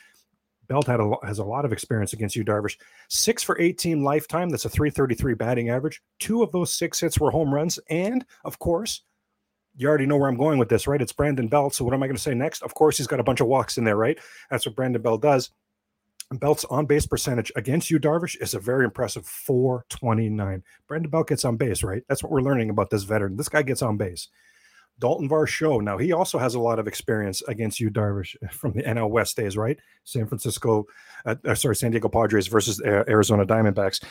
Belt 0.67 0.87
had 0.87 1.01
a, 1.01 1.15
has 1.23 1.39
a 1.39 1.45
lot 1.45 1.65
of 1.65 1.73
experience 1.73 2.15
against 2.15 2.35
Yu 2.35 2.45
Darvish. 2.45 2.77
Six 3.09 3.43
for 3.43 3.59
18 3.61 4.03
lifetime. 4.03 4.51
That's 4.51 4.65
a 4.65 4.69
333 4.69 5.35
batting 5.35 5.71
average. 5.71 6.03
Two 6.19 6.43
of 6.43 6.51
those 6.51 6.73
six 6.73 6.99
hits 6.99 7.21
were 7.21 7.31
home 7.31 7.55
runs. 7.55 7.79
And 7.89 8.27
of 8.45 8.59
course, 8.59 9.03
you 9.79 9.89
already 9.89 10.07
know 10.07 10.17
where 10.17 10.29
I'm 10.29 10.37
going 10.37 10.59
with 10.59 10.69
this, 10.69 10.87
right? 10.87 11.01
It's 11.01 11.13
Brandon 11.13 11.47
Belt. 11.47 11.75
So 11.75 11.85
what 11.85 11.95
am 11.95 12.03
I 12.03 12.07
going 12.07 12.17
to 12.17 12.23
say 12.23 12.35
next? 12.35 12.63
Of 12.63 12.75
course, 12.75 12.99
he's 12.99 13.07
got 13.07 13.21
a 13.21 13.25
bunch 13.25 13.41
of 13.41 13.47
walks 13.47 13.79
in 13.79 13.85
there, 13.85 13.97
right? 13.97 14.19
That's 14.51 14.67
what 14.67 14.75
Brandon 14.75 15.01
Belt 15.01 15.23
does. 15.23 15.51
Belt's 16.33 16.65
on 16.67 16.85
base 16.85 17.07
percentage 17.07 17.51
against 17.57 17.91
Yu 17.91 17.99
Darvish 17.99 18.37
is 18.41 18.53
a 18.53 18.59
very 18.59 18.85
impressive 18.85 19.25
429. 19.25 20.63
Brandon 20.87 21.11
Belt 21.11 21.29
gets 21.29 21.45
on 21.45 21.57
base, 21.57 21.83
right? 21.83 22.03
That's 22.09 22.23
what 22.23 22.33
we're 22.33 22.43
learning 22.43 22.71
about 22.71 22.91
this 22.91 23.05
veteran. 23.05 23.37
This 23.37 23.49
guy 23.49 23.63
gets 23.63 23.81
on 23.81 23.97
base. 23.97 24.29
Dalton 24.99 25.29
Varsho. 25.29 25.81
Now 25.83 25.99
he 25.99 26.13
also 26.13 26.39
has 26.39 26.55
a 26.55 26.61
lot 26.61 26.79
of 26.79 26.87
experience 26.87 27.43
against 27.49 27.81
Yu 27.81 27.91
Darvish 27.91 28.37
from 28.53 28.73
the 28.73 28.83
NL 28.83 29.11
West 29.11 29.37
days, 29.37 29.57
right? 29.57 29.79
San 30.05 30.27
Francisco, 30.27 30.87
uh, 31.25 31.37
uh, 31.45 31.55
sorry, 31.55 31.77
San 31.77 31.91
Diego 31.91 32.09
Padres 32.09 32.47
versus 32.49 32.81
uh, 32.81 33.05
Arizona 33.09 33.47
Diamondbacks. 33.47 34.03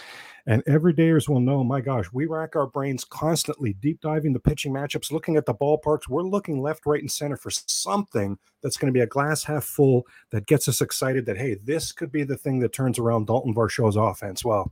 And 0.50 0.64
everydayers 0.64 1.28
will 1.28 1.42
know, 1.42 1.62
my 1.62 1.82
gosh, 1.82 2.06
we 2.14 2.26
rack 2.26 2.56
our 2.56 2.68
brains 2.68 3.04
constantly, 3.04 3.74
deep 3.74 4.00
diving 4.00 4.32
the 4.32 4.40
pitching 4.40 4.74
matchups, 4.74 5.12
looking 5.12 5.36
at 5.36 5.46
the 5.46 5.54
ballparks. 5.54 6.08
We're 6.08 6.24
looking 6.24 6.62
left, 6.62 6.86
right, 6.86 7.02
and 7.02 7.12
center 7.12 7.36
for 7.36 7.50
something 7.50 8.38
that's 8.64 8.78
going 8.78 8.88
to 8.88 8.98
be 8.98 9.04
a 9.04 9.08
glass 9.08 9.44
half 9.44 9.66
full 9.66 10.04
that 10.32 10.46
gets 10.48 10.70
us 10.70 10.80
excited 10.80 11.26
that, 11.26 11.38
hey, 11.38 11.58
this 11.66 11.92
could 11.92 12.14
be 12.14 12.24
the 12.24 12.38
thing 12.38 12.60
that 12.60 12.72
turns 12.72 12.98
around 12.98 13.28
Dalton 13.28 13.54
Varsho's 13.54 13.98
offense. 13.98 14.46
Well, 14.46 14.72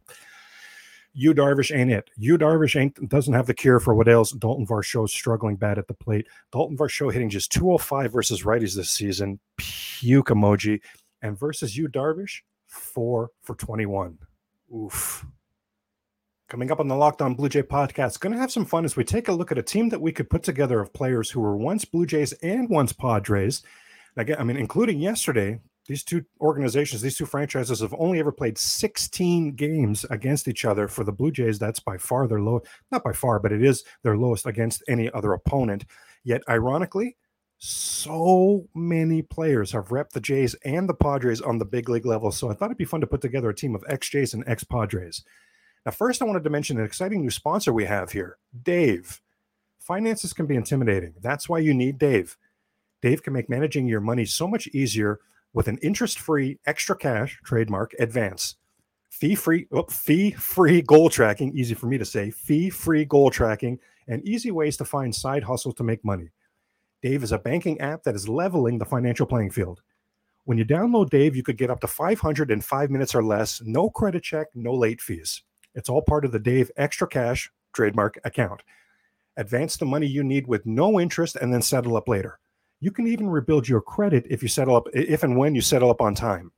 Yu 1.18 1.34
Darvish 1.34 1.76
ain't 1.76 1.92
it. 1.92 2.10
Yu 2.18 2.38
Darvish 2.38 2.80
ain't 2.80 3.10
doesn't 3.10 3.34
have 3.34 3.48
the 3.48 3.54
cure 3.54 3.80
for 3.80 3.96
what 3.96 4.10
ails 4.10 4.32
Dalton 4.32 4.68
Varsho 4.68 5.08
struggling 5.08 5.56
bad 5.56 5.78
at 5.78 5.88
the 5.88 5.94
plate. 5.94 6.28
Dalton 6.52 6.78
Varsho 6.78 7.12
hitting 7.12 7.30
just 7.30 7.54
205 7.54 8.12
versus 8.12 8.44
righties 8.44 8.76
this 8.76 8.92
season. 8.92 9.40
Puke 9.56 10.28
emoji. 10.28 10.82
And 11.22 11.40
versus 11.40 11.78
Yu 11.78 11.88
Darvish, 11.88 12.42
four 12.68 13.32
for 13.44 13.56
21. 13.56 14.18
Oof. 14.76 15.26
Coming 16.50 16.70
up 16.70 16.82
on 16.82 16.90
the 16.90 16.96
Locked 16.96 17.22
On 17.22 17.34
Blue 17.34 17.50
Jay 17.50 17.64
podcast, 17.64 18.20
going 18.20 18.34
to 18.34 18.40
have 18.40 18.52
some 18.52 18.66
fun 18.66 18.84
as 18.84 18.98
we 18.98 19.06
take 19.06 19.30
a 19.30 19.34
look 19.34 19.54
at 19.54 19.58
a 19.58 19.64
team 19.64 19.88
that 19.90 20.02
we 20.02 20.12
could 20.12 20.30
put 20.30 20.44
together 20.44 20.82
of 20.82 20.94
players 20.94 21.32
who 21.32 21.40
were 21.40 21.56
once 21.56 21.86
Blue 21.86 22.06
Jays 22.06 22.34
and 22.44 22.70
once 22.70 22.92
Padres. 22.92 23.64
Again, 24.18 24.36
I 24.38 24.44
mean, 24.44 24.58
including 24.58 25.00
yesterday, 25.00 25.62
these 25.88 26.04
two 26.04 26.26
organizations, 26.42 27.02
these 27.02 27.18
two 27.18 27.26
franchises 27.26 27.80
have 27.82 27.94
only 27.98 28.20
ever 28.20 28.32
played 28.32 28.58
16 28.58 29.52
games 29.54 30.04
against 30.10 30.48
each 30.48 30.66
other. 30.66 30.88
For 30.88 31.04
the 31.04 31.12
Blue 31.12 31.32
Jays, 31.32 31.60
that's 31.60 31.80
by 31.80 31.98
far 31.98 32.28
their 32.28 32.42
low, 32.42 32.64
not 32.92 33.04
by 33.04 33.14
far, 33.14 33.40
but 33.40 33.52
it 33.52 33.64
is 33.64 33.84
their 34.04 34.18
lowest 34.18 34.46
against 34.48 34.84
any 34.88 35.12
other 35.12 35.34
opponent. 35.34 35.86
Yet, 36.24 36.42
ironically, 36.50 37.18
so 37.58 38.68
many 38.74 39.22
players 39.22 39.72
have 39.72 39.90
repped 39.90 40.12
the 40.12 40.22
Jays 40.22 40.56
and 40.66 40.90
the 40.90 40.94
Padres 40.94 41.42
on 41.42 41.60
the 41.60 41.66
big 41.66 41.88
league 41.88 42.06
level. 42.06 42.32
So 42.32 42.50
I 42.50 42.54
thought 42.54 42.66
it'd 42.66 42.78
be 42.78 42.86
fun 42.86 43.02
to 43.02 43.08
put 43.08 43.22
together 43.22 43.50
a 43.50 43.56
team 43.56 43.76
of 43.76 43.84
ex 43.88 44.10
Jays 44.10 44.34
and 44.34 44.44
ex 44.48 44.64
Padres. 44.64 45.24
Now, 45.86 45.92
first, 45.92 46.22
I 46.22 46.26
wanted 46.26 46.44
to 46.44 46.50
mention 46.50 46.80
an 46.80 46.86
exciting 46.86 47.22
new 47.22 47.30
sponsor 47.30 47.72
we 47.72 47.86
have 47.86 48.12
here 48.12 48.38
Dave. 48.64 49.22
Finances 49.80 50.34
can 50.34 50.48
be 50.48 50.56
intimidating. 50.56 51.14
That's 51.22 51.48
why 51.48 51.60
you 51.60 51.74
need 51.74 52.00
Dave. 52.00 52.38
Dave 53.04 53.22
can 53.22 53.34
make 53.34 53.50
managing 53.50 53.88
your 53.88 54.02
money 54.02 54.26
so 54.26 54.48
much 54.48 54.68
easier 54.68 55.20
with 55.56 55.70
an 55.70 55.78
interest-free 55.78 56.60
extra 56.68 56.96
cash 56.96 57.40
trademark 57.46 57.94
advance. 57.98 58.58
Fee-free, 59.10 59.68
oh, 59.72 59.86
fee-free 59.90 60.82
goal 60.82 61.10
tracking, 61.10 61.58
easy 61.58 61.74
for 61.74 61.88
me 61.88 61.98
to 61.98 62.04
say, 62.04 62.30
fee-free 62.30 63.06
goal 63.06 63.32
tracking, 63.32 63.80
and 64.10 64.22
easy 64.28 64.52
ways 64.52 64.76
to 64.78 64.86
find 64.86 65.16
side 65.16 65.44
hustles 65.44 65.76
to 65.76 65.84
make 65.84 66.04
money. 66.04 66.30
Dave 67.02 67.24
is 67.24 67.32
a 67.32 67.40
banking 67.40 67.80
app 67.80 68.04
that 68.04 68.16
is 68.16 68.28
leveling 68.28 68.78
the 68.78 68.86
financial 68.86 69.26
playing 69.26 69.50
field. 69.50 69.82
When 70.44 70.58
you 70.58 70.66
download 70.66 71.10
Dave, 71.10 71.38
you 71.38 71.42
could 71.42 71.58
get 71.58 71.72
up 71.72 71.80
to 71.80 71.88
500 71.88 72.52
in 72.52 72.60
five 72.60 72.92
minutes 72.92 73.16
or 73.16 73.24
less, 73.24 73.62
no 73.64 73.90
credit 73.90 74.24
check, 74.24 74.48
no 74.56 74.74
late 74.74 75.00
fees. 75.00 75.42
It's 75.74 75.88
all 75.88 76.02
part 76.02 76.26
of 76.26 76.34
the 76.34 76.40
Dave 76.40 76.70
Extra 76.76 77.08
Cash 77.08 77.50
trademark 77.74 78.20
account. 78.26 78.62
Advance 79.38 79.78
the 79.78 79.86
money 79.86 80.06
you 80.06 80.24
need 80.24 80.48
with 80.48 80.66
no 80.66 81.00
interest 81.00 81.38
and 81.38 81.54
then 81.54 81.62
settle 81.62 81.96
up 81.96 82.10
later. 82.10 82.40
You 82.86 82.92
can 82.92 83.08
even 83.08 83.28
rebuild 83.28 83.68
your 83.68 83.82
credit 83.82 84.28
if 84.30 84.44
you 84.44 84.48
settle 84.48 84.76
up, 84.76 84.88
if 84.94 85.24
and 85.24 85.36
when 85.36 85.56
you 85.56 85.62
settle 85.62 85.90
up 85.90 86.02
on 86.02 86.14
time. 86.14 86.52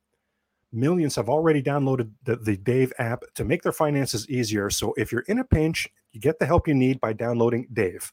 Millions 0.70 1.16
have 1.16 1.30
already 1.30 1.62
downloaded 1.62 2.10
the, 2.22 2.36
the 2.36 2.58
Dave 2.58 2.92
app 2.98 3.22
to 3.36 3.46
make 3.46 3.62
their 3.62 3.72
finances 3.72 4.28
easier. 4.28 4.68
So 4.68 4.92
if 4.98 5.10
you're 5.10 5.22
in 5.22 5.38
a 5.38 5.44
pinch, 5.44 5.88
you 6.12 6.20
get 6.20 6.38
the 6.38 6.44
help 6.44 6.68
you 6.68 6.74
need 6.74 7.00
by 7.00 7.14
downloading 7.14 7.66
Dave. 7.72 8.12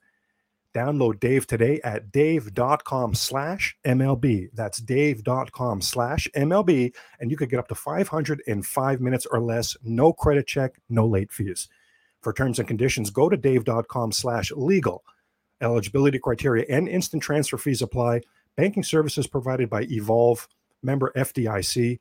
Download 0.74 1.20
Dave 1.20 1.46
today 1.46 1.82
at 1.84 2.14
dave.com 2.14 3.16
slash 3.16 3.76
MLB. 3.86 4.48
That's 4.54 4.78
dave.com 4.78 5.82
slash 5.82 6.30
MLB. 6.38 6.96
And 7.20 7.30
you 7.30 7.36
could 7.36 7.50
get 7.50 7.60
up 7.60 7.68
to 7.68 7.76
505 7.76 9.02
minutes 9.02 9.26
or 9.26 9.42
less, 9.42 9.76
no 9.84 10.14
credit 10.14 10.48
check, 10.48 10.80
no 10.88 11.06
late 11.06 11.34
fees. 11.34 11.68
For 12.22 12.32
terms 12.32 12.60
and 12.60 12.68
conditions, 12.68 13.10
go 13.10 13.28
to 13.28 13.36
dave.com 13.36 14.14
slash 14.14 14.54
legal. 14.54 15.04
Eligibility 15.62 16.20
criteria 16.20 16.66
and 16.70 16.88
instant 16.88 17.24
transfer 17.24 17.58
fees 17.58 17.82
apply. 17.82 18.22
Banking 18.56 18.84
services 18.84 19.28
provided 19.28 19.70
by 19.70 19.84
Evolve, 19.84 20.48
member 20.84 21.12
FDIC. 21.16 22.00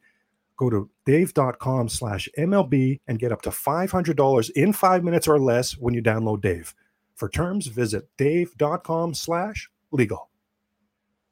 Go 0.57 0.71
to 0.71 0.89
dave.com 1.05 1.89
slash 1.89 2.29
MLB 2.39 3.01
and 3.09 3.19
get 3.19 3.33
up 3.33 3.43
to 3.43 3.51
$500 3.51 4.51
in 4.51 4.73
five 4.73 5.03
minutes 5.03 5.27
or 5.27 5.41
less 5.41 5.77
when 5.77 5.95
you 5.95 6.03
download 6.03 6.41
Dave. 6.41 6.75
For 7.17 7.29
terms, 7.29 7.67
visit 7.67 8.09
dave.com 8.17 9.15
slash 9.15 9.71
legal. 9.91 10.31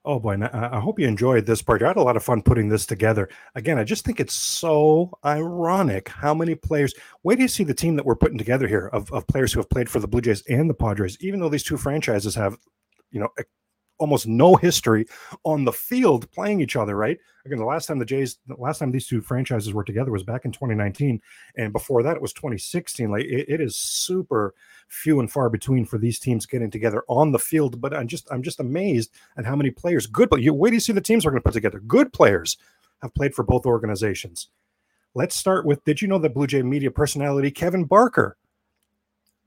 Oh 0.04 0.18
boy, 0.18 0.37
I 0.52 0.80
hope 0.80 0.99
you 0.99 1.06
enjoyed 1.06 1.47
this 1.47 1.62
part. 1.62 1.80
I 1.80 1.87
had 1.87 1.97
a 1.97 2.02
lot 2.02 2.16
of 2.16 2.25
fun 2.25 2.42
putting 2.42 2.68
this 2.68 2.87
together. 2.87 3.28
Again, 3.54 3.78
I 3.78 3.85
just 3.85 4.04
think 4.04 4.18
it's 4.18 4.35
so 4.35 5.16
ironic 5.25 6.09
how 6.09 6.35
many 6.35 6.56
players. 6.56 6.92
Wait 7.23 7.37
do 7.37 7.42
you 7.42 7.49
see 7.49 7.62
the 7.62 7.73
team 7.73 7.94
that 7.94 8.04
we're 8.04 8.16
putting 8.16 8.38
together 8.38 8.66
here 8.66 8.88
of, 8.92 9.12
of 9.12 9.28
players 9.28 9.52
who 9.52 9.61
have 9.61 9.71
played 9.71 9.88
for 9.88 10.00
the 10.00 10.09
Blue 10.09 10.21
Jays 10.21 10.42
and 10.49 10.68
the 10.68 10.75
Padres, 10.75 11.16
even 11.21 11.38
though 11.38 11.49
these 11.49 11.62
two 11.62 11.76
franchises 11.76 12.35
have, 12.35 12.56
you 13.12 13.21
know, 13.21 13.28
almost 14.02 14.26
no 14.26 14.56
history 14.56 15.06
on 15.44 15.64
the 15.64 15.73
field 15.73 16.28
playing 16.32 16.61
each 16.61 16.75
other, 16.75 16.97
right? 16.97 17.18
Again, 17.47 17.59
the 17.59 17.64
last 17.64 17.87
time 17.87 18.00
the 18.00 18.04
Jays, 18.04 18.38
the 18.49 18.56
last 18.56 18.80
time 18.80 18.90
these 18.90 19.06
two 19.06 19.21
franchises 19.21 19.73
were 19.73 19.85
together 19.85 20.11
was 20.11 20.25
back 20.25 20.44
in 20.44 20.50
2019. 20.50 21.21
And 21.56 21.73
before 21.73 22.02
that, 22.02 22.16
it 22.16 22.23
was 22.23 22.32
2016. 22.32 23.11
Like 23.11 23.25
it, 23.25 23.47
it 23.49 23.61
is 23.61 23.76
super 23.76 24.54
few 24.88 25.21
and 25.21 25.30
far 25.30 25.49
between 25.49 25.85
for 25.85 25.99
these 25.99 26.18
teams 26.18 26.47
getting 26.47 26.71
together 26.71 27.04
on 27.09 27.30
the 27.30 27.38
field. 27.38 27.80
But 27.80 27.94
I'm 27.94 28.09
just, 28.09 28.26
I'm 28.30 28.42
just 28.42 28.59
amazed 28.59 29.12
at 29.37 29.47
how 29.47 29.54
many 29.54 29.71
players, 29.71 30.06
good, 30.06 30.28
but 30.28 30.42
you 30.42 30.52
wait 30.52 30.75
you 30.75 30.80
see 30.80 30.92
the 30.92 31.00
teams 31.00 31.25
are 31.25 31.30
going 31.30 31.40
to 31.40 31.44
put 31.44 31.54
together? 31.54 31.78
Good 31.78 32.12
players 32.12 32.56
have 33.02 33.14
played 33.14 33.35
for 33.35 33.44
both 33.44 33.66
organizations. 33.66 34.49
Let's 35.14 35.37
start 35.37 35.64
with 35.64 35.85
Did 35.85 36.02
you 36.02 36.09
know 36.09 36.18
that 36.18 36.35
Blue 36.35 36.49
Jay 36.49 36.62
media 36.62 36.90
personality 36.90 37.52
Kevin 37.52 37.85
Barker 37.85 38.37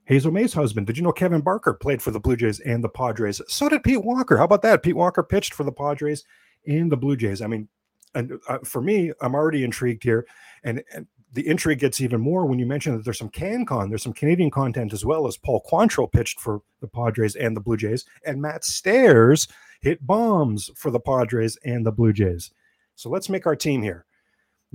Hazel 0.06 0.32
Mae's 0.32 0.54
husband. 0.54 0.88
Did 0.88 0.98
you 0.98 1.04
know 1.04 1.12
Kevin 1.12 1.42
Barker 1.42 1.74
played 1.74 2.02
for 2.02 2.12
the 2.12 2.20
Blue 2.20 2.36
Jays 2.36 2.60
and 2.60 2.84
the 2.84 2.90
Padres? 2.90 3.42
So 3.48 3.70
did 3.70 3.84
Pete 3.84 4.04
Walker. 4.04 4.38
How 4.38 4.46
about 4.46 4.62
that? 4.62 4.84
Pete 4.84 4.96
Walker 4.96 5.24
pitched 5.24 5.54
for 5.54 5.64
the 5.64 5.72
Padres 5.72 6.24
and 6.68 6.92
the 6.92 6.98
Blue 6.98 7.16
Jays. 7.16 7.42
I 7.42 7.48
mean, 7.48 7.68
and 8.14 8.40
uh, 8.48 8.60
for 8.64 8.82
me, 8.82 9.12
I'm 9.22 9.36
already 9.36 9.64
intrigued 9.64 10.04
here, 10.04 10.26
and, 10.64 10.84
and, 10.94 11.08
the 11.34 11.48
intrigue 11.50 11.80
gets 11.80 12.00
even 12.00 12.22
more 12.22 12.46
when 12.46 12.60
you 12.60 12.66
mention 12.66 12.96
that 12.96 13.04
there's 13.04 13.20
some 13.20 13.30
CanCon, 13.30 13.90
there's 13.90 14.04
some 14.04 14.14
Canadian 14.14 14.50
content 14.50 14.94
as 14.94 15.04
well 15.04 15.28
as 15.28 15.36
Paul 15.36 15.62
Quantrill 15.70 16.10
pitched 16.10 16.40
for 16.40 16.62
the 16.80 16.88
Padres 16.88 17.36
and 17.36 17.58
the 17.58 17.60
Blue 17.62 17.76
Jays, 17.76 18.06
and 18.26 18.42
Matt 18.42 18.64
Stairs 18.64 19.46
hit 19.82 20.08
bombs 20.08 20.72
for 20.78 20.92
the 20.92 21.00
Padres 21.00 21.58
and 21.66 21.86
the 21.86 21.92
Blue 21.92 22.14
Jays. 22.14 22.52
So 22.96 23.10
let's 23.10 23.28
make 23.28 23.46
our 23.46 23.56
team 23.56 23.84
here. 23.84 24.06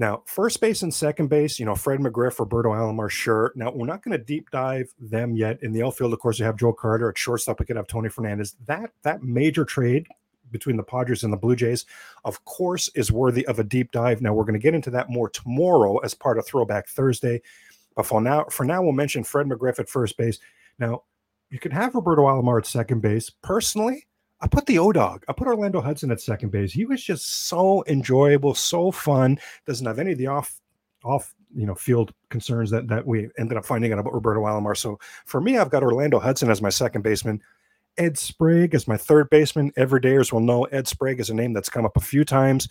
Now, 0.00 0.23
first 0.25 0.62
base 0.62 0.80
and 0.80 0.95
second 0.95 1.28
base, 1.28 1.59
you 1.59 1.66
know, 1.66 1.75
Fred 1.75 2.00
McGriff, 2.00 2.38
Roberto 2.38 2.71
Alomar, 2.71 3.11
sure. 3.11 3.52
Now, 3.54 3.71
we're 3.71 3.85
not 3.85 4.02
going 4.02 4.16
to 4.16 4.25
deep 4.25 4.50
dive 4.50 4.90
them 4.99 5.37
yet. 5.37 5.62
In 5.62 5.73
the 5.73 5.83
outfield, 5.83 6.14
of 6.14 6.21
course, 6.21 6.38
you 6.38 6.47
have 6.47 6.57
Joe 6.57 6.73
Carter. 6.73 7.11
At 7.11 7.19
shortstop, 7.19 7.61
we 7.61 7.66
could 7.66 7.76
have 7.76 7.87
Tony 7.87 8.09
Fernandez. 8.09 8.57
That 8.64 8.92
that 9.02 9.23
major 9.23 9.66
trade 9.66 10.07
between 10.50 10.78
the 10.78 10.83
Padres 10.83 11.23
and 11.23 11.30
the 11.30 11.37
Blue 11.37 11.54
Jays, 11.54 11.85
of 12.25 12.42
course, 12.47 12.88
is 12.95 13.12
worthy 13.12 13.47
of 13.47 13.59
a 13.59 13.64
deep 13.64 13.92
dive. 13.92 14.23
Now, 14.23 14.33
we're 14.33 14.45
going 14.45 14.54
to 14.54 14.59
get 14.59 14.75
into 14.75 14.88
that 14.88 15.11
more 15.11 15.28
tomorrow 15.28 15.99
as 15.99 16.14
part 16.14 16.38
of 16.38 16.47
Throwback 16.47 16.88
Thursday. 16.88 17.42
But 17.95 18.07
for 18.07 18.23
now, 18.23 18.45
for 18.45 18.64
now, 18.64 18.83
we'll 18.83 18.92
mention 18.92 19.23
Fred 19.23 19.49
McGriff 19.49 19.78
at 19.78 19.90
first 19.90 20.16
base. 20.16 20.38
Now, 20.78 21.02
you 21.50 21.59
can 21.59 21.73
have 21.73 21.95
Roberto 21.95 22.23
Alomar 22.23 22.57
at 22.57 22.64
second 22.64 23.02
base. 23.02 23.28
Personally, 23.28 24.07
I 24.42 24.49
put 24.49 24.66
the 24.66 24.78
O 24.78 24.92
Dog. 24.92 25.25
I 25.28 25.32
put 25.32 25.49
Orlando 25.49 25.80
Hudson 25.80 26.11
at 26.11 26.20
second 26.20 26.50
base. 26.50 26.73
He 26.73 26.87
was 26.87 27.02
just 27.02 27.47
so 27.47 27.85
enjoyable, 27.87 28.54
so 28.54 28.90
fun. 28.90 29.38
Doesn't 29.66 29.87
have 29.87 29.99
any 29.99 30.12
of 30.12 30.18
the 30.18 30.28
off 30.28 30.61
off 31.04 31.35
you 31.54 31.66
know 31.66 31.75
field 31.75 32.12
concerns 32.28 32.70
that 32.70 32.88
that 32.88 33.06
we 33.06 33.28
ended 33.38 33.59
up 33.59 33.64
finding 33.64 33.92
out 33.92 33.99
about 33.99 34.14
Roberto 34.14 34.40
Alomar. 34.40 34.76
So 34.76 34.99
for 35.26 35.40
me, 35.40 35.59
I've 35.59 35.70
got 35.70 35.82
Orlando 35.82 36.18
Hudson 36.18 36.50
as 36.50 36.62
my 36.62 36.68
second 36.68 37.02
baseman. 37.02 37.42
Ed 37.99 38.16
Sprague 38.16 38.75
as 38.75 38.88
my 38.88 38.97
third 38.97 39.28
baseman. 39.30 39.73
Everydayers 39.73 40.32
will 40.32 40.40
know 40.40 40.64
Ed 40.64 40.88
Sprague 40.88 41.20
is 41.20 41.28
a 41.28 41.35
name 41.35 41.52
that's 41.52 41.68
come 41.68 41.85
up 41.85 41.97
a 41.97 42.00
few 42.00 42.25
times. 42.25 42.68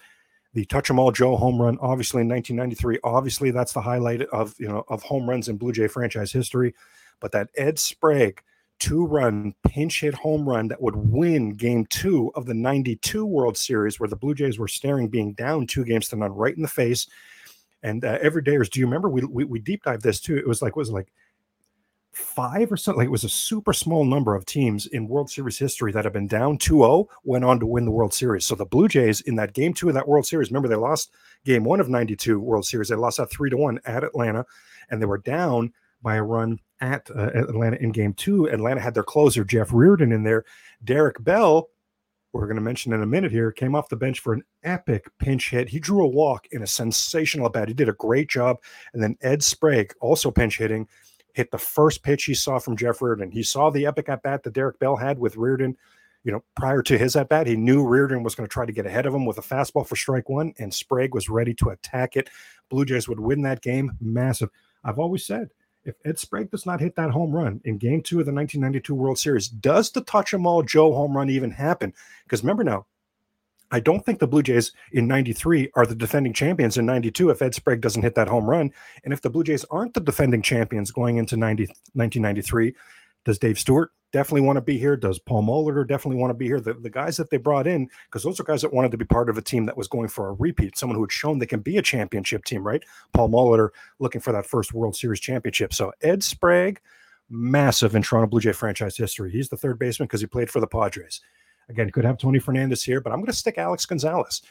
The 0.54 0.66
touch 0.66 0.90
'em 0.90 0.98
all 0.98 1.12
Joe 1.12 1.36
home 1.36 1.62
run, 1.62 1.78
obviously 1.82 2.22
in 2.22 2.28
1993. 2.28 3.00
Obviously, 3.04 3.52
that's 3.52 3.74
the 3.74 3.82
highlight 3.82 4.24
of 4.24 4.56
you 4.58 4.68
know 4.68 4.84
of 4.88 5.04
home 5.04 5.30
runs 5.30 5.48
in 5.48 5.58
Blue 5.58 5.72
Jay 5.72 5.88
franchise 5.88 6.32
history. 6.32 6.74
But 7.20 7.32
that 7.34 7.50
Ed 7.56 7.78
Sprague 7.78 8.42
two 8.80 9.06
run 9.06 9.54
pinch 9.68 10.02
hit 10.02 10.14
home 10.14 10.48
run 10.48 10.68
that 10.70 10.82
would 10.82 10.96
win 10.96 11.54
game 11.54 11.86
two 11.86 12.32
of 12.36 12.46
the 12.46 12.54
92 12.54 13.26
World 13.26 13.58
Series, 13.58 14.00
where 14.00 14.10
the 14.10 14.16
Blue 14.16 14.34
Jays 14.34 14.58
were 14.58 14.68
staring 14.68 15.08
being 15.08 15.34
down 15.34 15.68
two 15.68 15.84
games 15.84 16.08
to 16.10 16.16
none 16.16 16.34
right 16.34 16.56
in 16.56 16.62
the 16.62 16.68
face. 16.68 17.08
And 17.84 18.04
uh, 18.04 18.18
every 18.22 18.42
day, 18.42 18.58
do 18.58 18.80
you 18.80 18.86
remember 18.86 19.10
we, 19.10 19.24
we, 19.24 19.46
we 19.46 19.60
deep 19.60 19.84
dived 19.84 20.04
this 20.04 20.20
too? 20.20 20.38
It 20.38 20.48
was 20.48 20.62
like, 20.62 20.76
was 20.76 20.90
it 20.90 20.94
like 20.94 21.12
five 22.12 22.72
or 22.72 22.78
something? 22.78 23.00
Like 23.00 23.08
it 23.08 23.12
was 23.12 23.24
a 23.24 23.30
super 23.30 23.74
small 23.74 24.04
number 24.04 24.36
of 24.36 24.46
teams 24.46 24.88
in 24.88 25.08
World 25.08 25.30
Series 25.30 25.58
history 25.58 25.92
that 25.92 26.04
have 26.04 26.14
been 26.14 26.28
down 26.28 26.58
2 26.58 26.80
0 26.80 27.08
went 27.24 27.46
on 27.46 27.60
to 27.60 27.66
win 27.66 27.86
the 27.86 27.92
World 27.92 28.14
Series. 28.14 28.46
So 28.46 28.56
the 28.56 28.66
Blue 28.66 28.88
Jays 28.88 29.22
in 29.22 29.36
that 29.36 29.54
game 29.54 29.74
two 29.74 29.88
of 29.88 29.94
that 29.96 30.08
World 30.08 30.26
Series, 30.26 30.50
remember 30.50 30.68
they 30.68 30.76
lost 30.76 31.12
game 31.46 31.64
one 31.64 31.80
of 31.80 31.90
92 31.90 32.40
World 32.40 32.66
Series. 32.66 32.90
They 32.90 32.96
lost 32.96 33.18
that 33.18 33.32
three 33.32 33.50
to 33.50 33.58
one 33.58 33.80
at 33.86 34.04
Atlanta 34.04 34.46
and 34.90 35.02
they 35.02 35.06
were 35.06 35.20
down 35.20 35.74
by 36.02 36.16
a 36.16 36.24
run 36.24 36.60
at 36.82 37.10
uh, 37.12 37.30
Atlanta 37.36 37.78
in 37.78 37.92
game 37.92 38.14
two. 38.14 38.50
Atlanta 38.50 38.82
had 38.82 38.94
their 38.94 39.04
closer, 39.04 39.44
Jeff 39.44 39.74
Reardon, 39.74 40.12
in 40.12 40.24
there. 40.24 40.46
Derek 40.84 41.22
Bell, 41.24 41.70
we're 42.32 42.46
going 42.46 42.56
to 42.56 42.62
mention 42.62 42.94
in 42.94 43.02
a 43.02 43.08
minute 43.08 43.32
here, 43.32 43.52
came 43.52 43.76
off 43.76 43.90
the 43.90 43.96
bench 43.96 44.20
for 44.20 44.34
an 44.34 44.44
epic 44.64 45.10
pinch 45.20 45.50
hit. 45.50 45.70
He 45.70 45.80
drew 45.80 46.04
a 46.04 46.08
walk 46.08 46.48
in 46.52 46.64
a 46.64 46.68
sensational 46.68 47.48
at 47.48 47.54
bat. 47.54 47.68
He 47.68 47.74
did 47.74 47.90
a 47.90 47.94
great 47.94 48.30
job. 48.30 48.58
And 48.94 49.04
then 49.04 49.18
Ed 49.22 49.44
Sprague, 49.44 49.94
also 50.00 50.32
pinch 50.32 50.58
hitting, 50.58 50.88
hit 51.34 51.52
the 51.52 51.58
first 51.58 52.04
pitch 52.04 52.26
he 52.26 52.34
saw 52.34 52.60
from 52.60 52.78
Jeff 52.78 53.02
Reardon. 53.02 53.32
He 53.32 53.44
saw 53.44 53.70
the 53.70 53.86
epic 53.86 54.10
at 54.10 54.24
bat 54.24 54.44
that 54.44 54.54
Derek 54.54 54.80
Bell 54.80 54.96
had 54.96 55.20
with 55.20 55.38
Reardon. 55.38 55.76
You 56.24 56.34
know, 56.34 56.44
prior 56.56 56.82
to 56.84 56.98
his 56.98 57.16
at 57.16 57.30
bat, 57.30 57.48
he 57.48 57.56
knew 57.56 57.88
Reardon 57.88 58.24
was 58.24 58.36
going 58.36 58.48
to 58.48 58.52
try 58.52 58.66
to 58.66 58.74
get 58.74 58.86
ahead 58.86 59.06
of 59.06 59.16
him 59.16 59.26
with 59.26 59.38
a 59.38 59.42
fastball 59.42 59.88
for 59.88 59.96
strike 59.96 60.28
one, 60.28 60.54
and 60.60 60.74
Sprague 60.74 61.14
was 61.14 61.30
ready 61.30 61.54
to 61.56 61.70
attack 61.70 62.18
it. 62.18 62.30
Blue 62.70 62.84
Jays 62.84 63.08
would 63.08 63.22
win 63.22 63.42
that 63.44 63.62
game. 63.62 63.94
Massive. 64.02 64.50
I've 64.84 65.00
always 65.00 65.26
said 65.26 65.50
if 65.86 65.96
Ed 66.06 66.20
Sprague 66.20 66.52
does 66.52 66.66
not 66.66 66.82
hit 66.82 66.96
that 66.96 67.12
home 67.12 67.32
run 67.32 67.62
in 67.64 67.78
game 67.78 68.02
two 68.02 68.20
of 68.20 68.26
the 68.26 68.34
1992 68.34 68.94
World 68.94 69.20
Series, 69.20 69.48
does 69.48 69.92
the 69.92 70.02
touch 70.02 70.34
'em 70.34 70.46
all 70.46 70.64
Joe 70.64 70.94
home 70.94 71.16
run 71.16 71.30
even 71.30 71.52
happen? 71.52 71.94
Because 72.24 72.44
remember 72.44 72.64
now, 72.64 72.86
I 73.72 73.80
don't 73.80 74.04
think 74.04 74.20
the 74.20 74.28
Blue 74.28 74.42
Jays 74.42 74.72
in 74.92 75.08
93 75.08 75.70
are 75.76 75.86
the 75.86 75.96
defending 75.96 76.34
champions 76.34 76.78
in 76.78 76.86
92 76.86 77.30
if 77.30 77.42
Ed 77.42 77.54
Sprague 77.54 77.82
doesn't 77.82 78.02
hit 78.02 78.16
that 78.16 78.28
home 78.28 78.50
run. 78.50 78.72
And 79.04 79.14
if 79.14 79.22
the 79.22 79.30
Blue 79.30 79.44
Jays 79.44 79.66
aren't 79.70 79.94
the 79.94 80.00
defending 80.00 80.42
champions 80.42 80.92
going 80.92 81.18
into 81.18 81.38
90, 81.38 81.68
1993, 81.94 82.76
does 83.26 83.40
Dave 83.40 83.60
Stewart 83.60 83.92
definitely 84.12 84.42
want 84.42 84.58
to 84.58 84.62
be 84.62 84.78
here? 84.78 84.98
Does 84.98 85.20
Paul 85.20 85.44
Molitor 85.44 85.88
definitely 85.88 86.20
want 86.20 86.32
to 86.32 86.36
be 86.36 86.48
here? 86.48 86.60
The, 86.60 86.74
the 86.74 86.90
guys 86.90 87.18
that 87.18 87.30
they 87.30 87.38
brought 87.38 87.68
in, 87.68 87.90
because 88.08 88.24
those 88.24 88.40
are 88.40 88.44
guys 88.44 88.62
that 88.62 88.74
wanted 88.74 88.92
to 88.92 88.98
be 88.98 89.06
part 89.06 89.30
of 89.30 89.38
a 89.38 89.42
team 89.42 89.66
that 89.66 89.78
was 89.78 89.88
going 89.88 90.08
for 90.08 90.30
a 90.30 90.34
repeat, 90.34 90.78
someone 90.78 90.96
who 90.96 91.04
had 91.04 91.12
shown 91.12 91.40
they 91.40 91.46
can 91.46 91.60
be 91.60 91.78
a 91.78 91.82
championship 91.82 92.46
team, 92.46 92.66
right? 92.66 92.84
Paul 93.14 93.30
Molitor 93.30 93.70
looking 94.00 94.22
for 94.22 94.32
that 94.32 94.46
first 94.46 94.74
World 94.74 94.96
Series 94.96 95.20
championship. 95.20 95.74
So 95.74 95.94
Ed 96.02 96.24
Sprague, 96.24 96.80
massive 97.30 97.96
in 97.96 98.02
Toronto 98.02 98.28
Blue 98.28 98.40
Jay 98.40 98.52
franchise 98.52 98.98
history. 98.98 99.32
He's 99.32 99.50
the 99.50 99.58
third 99.58 99.78
baseman 99.78 100.08
because 100.08 100.22
he 100.22 100.28
played 100.28 100.50
for 100.50 100.60
the 100.60 100.68
Padres. 100.68 101.22
Again, 101.70 101.92
could 101.92 102.06
have 102.06 102.18
Tony 102.18 102.40
Fernandez 102.40 102.84
here, 102.84 103.00
but 103.00 103.14
I'm 103.14 103.20
going 103.20 103.28
to 103.28 103.34
stick 103.34 103.60
Alex 103.60 103.86
Gonzalez. 103.86 104.42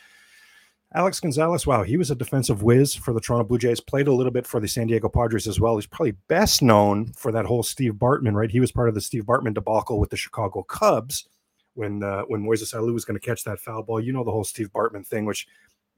Alex 0.95 1.21
Gonzalez, 1.21 1.67
wow, 1.67 1.83
he 1.83 1.99
was 1.99 2.11
a 2.11 2.15
defensive 2.15 2.63
whiz 2.63 2.95
for 2.95 3.13
the 3.13 3.21
Toronto 3.21 3.45
Blue 3.45 3.59
Jays, 3.59 3.79
played 3.81 4.09
a 4.09 4.13
little 4.13 4.33
bit 4.33 4.47
for 4.47 4.59
the 4.59 4.67
San 4.67 4.87
Diego 4.87 5.09
Padres 5.11 5.47
as 5.47 5.61
well. 5.61 5.77
He's 5.77 5.87
probably 5.87 6.13
best 6.29 6.63
known 6.63 7.13
for 7.13 7.31
that 7.31 7.45
whole 7.45 7.63
Steve 7.63 7.95
Bartman, 7.95 8.33
right? 8.33 8.51
He 8.51 8.61
was 8.61 8.73
part 8.73 8.89
of 8.89 8.95
the 8.95 9.01
Steve 9.03 9.25
Bartman 9.25 9.53
debacle 9.53 10.01
with 10.01 10.09
the 10.09 10.17
Chicago 10.17 10.63
Cubs 10.63 11.29
when 11.75 12.03
uh, 12.03 12.23
when 12.23 12.43
Moises 12.43 12.75
Alou 12.75 12.95
was 12.95 13.05
going 13.05 13.21
to 13.21 13.27
catch 13.27 13.45
that 13.45 13.61
foul 13.61 13.83
ball. 13.83 14.01
You 14.01 14.15
know 14.15 14.25
the 14.25 14.31
whole 14.31 14.45
Steve 14.45 14.73
Bartman 14.73 15.07
thing, 15.07 15.27
which 15.27 15.47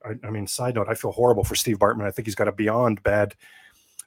I, 0.04 0.14
I, 0.26 0.30
mean, 0.30 0.48
side 0.48 0.74
note, 0.74 0.88
I 0.90 0.94
feel 0.94 1.12
horrible 1.12 1.44
for 1.44 1.54
Steve 1.54 1.78
Bartman. 1.78 2.04
I 2.04 2.10
think 2.10 2.26
he's 2.26 2.34
got 2.34 2.48
a 2.48 2.52
beyond 2.52 3.00
bad 3.04 3.36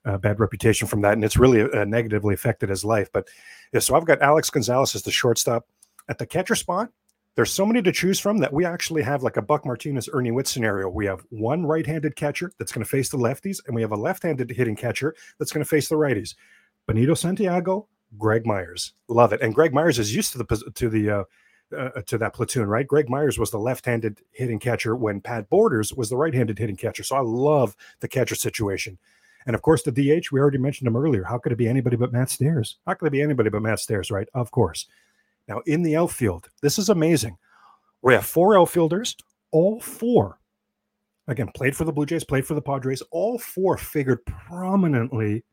uh, 0.03 0.17
bad 0.17 0.41
reputation 0.41 0.85
from 0.85 0.99
that, 1.01 1.13
and 1.13 1.23
it's 1.23 1.37
really 1.37 1.61
uh, 1.61 1.85
negatively 1.85 2.33
affected 2.33 2.67
his 2.67 2.83
life. 2.83 3.09
But 3.13 3.29
yeah, 3.71 3.79
so 3.79 3.95
I've 3.95 4.05
got 4.05 4.21
Alex 4.21 4.49
Gonzalez 4.49 4.95
as 4.95 5.03
the 5.03 5.11
shortstop 5.11 5.65
at 6.09 6.17
the 6.17 6.25
catcher 6.25 6.55
spot 6.55 6.89
there's 7.35 7.51
so 7.51 7.65
many 7.65 7.81
to 7.81 7.91
choose 7.91 8.19
from 8.19 8.37
that 8.39 8.53
we 8.53 8.65
actually 8.65 9.01
have 9.01 9.23
like 9.23 9.37
a 9.37 9.41
Buck 9.41 9.65
Martinez, 9.65 10.07
Ernie 10.13 10.31
Whitt 10.31 10.47
scenario. 10.47 10.87
We 10.89 11.05
have 11.05 11.25
one 11.29 11.65
right-handed 11.65 12.15
catcher 12.15 12.51
that's 12.59 12.71
going 12.71 12.83
to 12.83 12.89
face 12.89 13.09
the 13.09 13.17
lefties, 13.17 13.59
and 13.65 13.75
we 13.75 13.81
have 13.81 13.91
a 13.91 13.97
left-handed 13.97 14.51
hitting 14.51 14.75
catcher 14.75 15.15
that's 15.39 15.51
going 15.51 15.63
to 15.63 15.69
face 15.69 15.89
the 15.89 15.95
righties. 15.95 16.35
Benito 16.87 17.13
Santiago, 17.13 17.87
Greg 18.17 18.45
Myers, 18.45 18.93
love 19.07 19.33
it. 19.33 19.41
And 19.41 19.55
Greg 19.55 19.73
Myers 19.73 19.97
is 19.97 20.15
used 20.15 20.31
to 20.33 20.37
the 20.37 20.71
to 20.75 20.89
the 20.89 21.09
uh, 21.09 21.23
uh, 21.75 22.01
to 22.05 22.19
that 22.19 22.33
platoon, 22.33 22.67
right? 22.67 22.87
Greg 22.87 23.09
Myers 23.09 23.39
was 23.39 23.49
the 23.49 23.57
left-handed 23.57 24.21
hitting 24.31 24.59
catcher 24.59 24.95
when 24.95 25.21
Pat 25.21 25.49
Borders 25.49 25.91
was 25.93 26.09
the 26.09 26.17
right-handed 26.17 26.59
hitting 26.59 26.75
catcher. 26.75 27.03
So 27.03 27.15
I 27.15 27.21
love 27.21 27.75
the 27.99 28.07
catcher 28.07 28.35
situation. 28.35 28.99
And 29.45 29.55
of 29.55 29.61
course, 29.61 29.81
the 29.81 29.91
DH, 29.91 30.31
we 30.31 30.39
already 30.39 30.59
mentioned 30.59 30.87
him 30.87 30.95
earlier. 30.95 31.23
How 31.23 31.37
could 31.37 31.51
it 31.51 31.57
be 31.57 31.67
anybody 31.67 31.97
but 31.97 32.13
Matt 32.13 32.29
Stairs? 32.29 32.77
How 32.85 32.93
could 32.93 33.07
it 33.07 33.11
be 33.11 33.21
anybody 33.21 33.49
but 33.49 33.61
Matt 33.61 33.79
Stairs, 33.79 34.11
right? 34.11 34.27
Of 34.33 34.51
course. 34.51 34.87
Now, 35.47 35.61
in 35.65 35.83
the 35.83 35.95
outfield, 35.95 36.49
this 36.61 36.79
is 36.79 36.89
amazing. 36.89 37.37
We 38.01 38.13
have 38.13 38.25
four 38.25 38.57
outfielders, 38.57 39.15
all 39.51 39.79
four, 39.79 40.39
again, 41.27 41.49
played 41.55 41.75
for 41.75 41.85
the 41.85 41.91
Blue 41.91 42.05
Jays, 42.05 42.23
played 42.23 42.45
for 42.45 42.53
the 42.53 42.61
Padres. 42.61 43.01
All 43.11 43.37
four 43.37 43.77
figured 43.77 44.25
prominently 44.25 45.43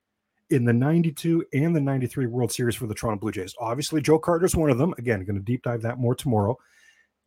in 0.51 0.65
the 0.65 0.73
92 0.73 1.45
and 1.53 1.75
the 1.75 1.81
93 1.81 2.27
World 2.27 2.53
Series 2.53 2.75
for 2.75 2.87
the 2.87 2.95
Toronto 2.95 3.21
Blue 3.21 3.33
Jays. 3.33 3.55
Obviously, 3.59 4.01
Joe 4.01 4.19
Carter's 4.19 4.57
one 4.57 4.71
of 4.71 4.79
them. 4.79 4.95
Again, 4.99 5.25
going 5.25 5.37
to 5.37 5.43
deep 5.43 5.63
dive 5.63 5.83
that 5.83 5.99
more 5.99 6.15
tomorrow. 6.15 6.57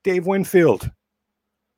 Dave 0.04 0.26
Winfield. 0.26 0.90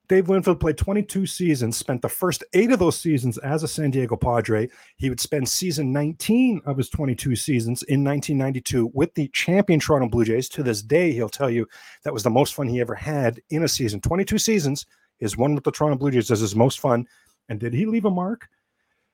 Dave 0.08 0.28
Winfield 0.28 0.60
played 0.60 0.78
22 0.78 1.26
seasons, 1.26 1.76
spent 1.76 2.00
the 2.00 2.08
first 2.08 2.44
eight 2.52 2.70
of 2.70 2.78
those 2.78 2.98
seasons 2.98 3.38
as 3.38 3.64
a 3.64 3.68
San 3.68 3.90
Diego 3.90 4.16
Padre. 4.16 4.68
He 4.96 5.08
would 5.08 5.18
spend 5.18 5.48
season 5.48 5.92
19 5.92 6.62
of 6.64 6.76
his 6.76 6.88
22 6.90 7.34
seasons 7.34 7.82
in 7.84 8.04
1992 8.04 8.92
with 8.94 9.12
the 9.14 9.28
champion 9.28 9.80
Toronto 9.80 10.08
Blue 10.08 10.24
Jays. 10.24 10.48
To 10.50 10.62
this 10.62 10.80
day, 10.80 11.12
he'll 11.12 11.28
tell 11.28 11.50
you 11.50 11.66
that 12.04 12.12
was 12.12 12.22
the 12.22 12.30
most 12.30 12.54
fun 12.54 12.68
he 12.68 12.80
ever 12.80 12.94
had 12.94 13.40
in 13.50 13.64
a 13.64 13.68
season. 13.68 14.00
22 14.00 14.38
seasons, 14.38 14.86
his 15.18 15.36
one 15.36 15.56
with 15.56 15.64
the 15.64 15.72
Toronto 15.72 15.96
Blue 15.96 16.12
Jays 16.12 16.30
is 16.30 16.40
his 16.40 16.54
most 16.54 16.78
fun. 16.78 17.06
And 17.48 17.58
did 17.58 17.74
he 17.74 17.84
leave 17.84 18.04
a 18.04 18.10
mark? 18.10 18.48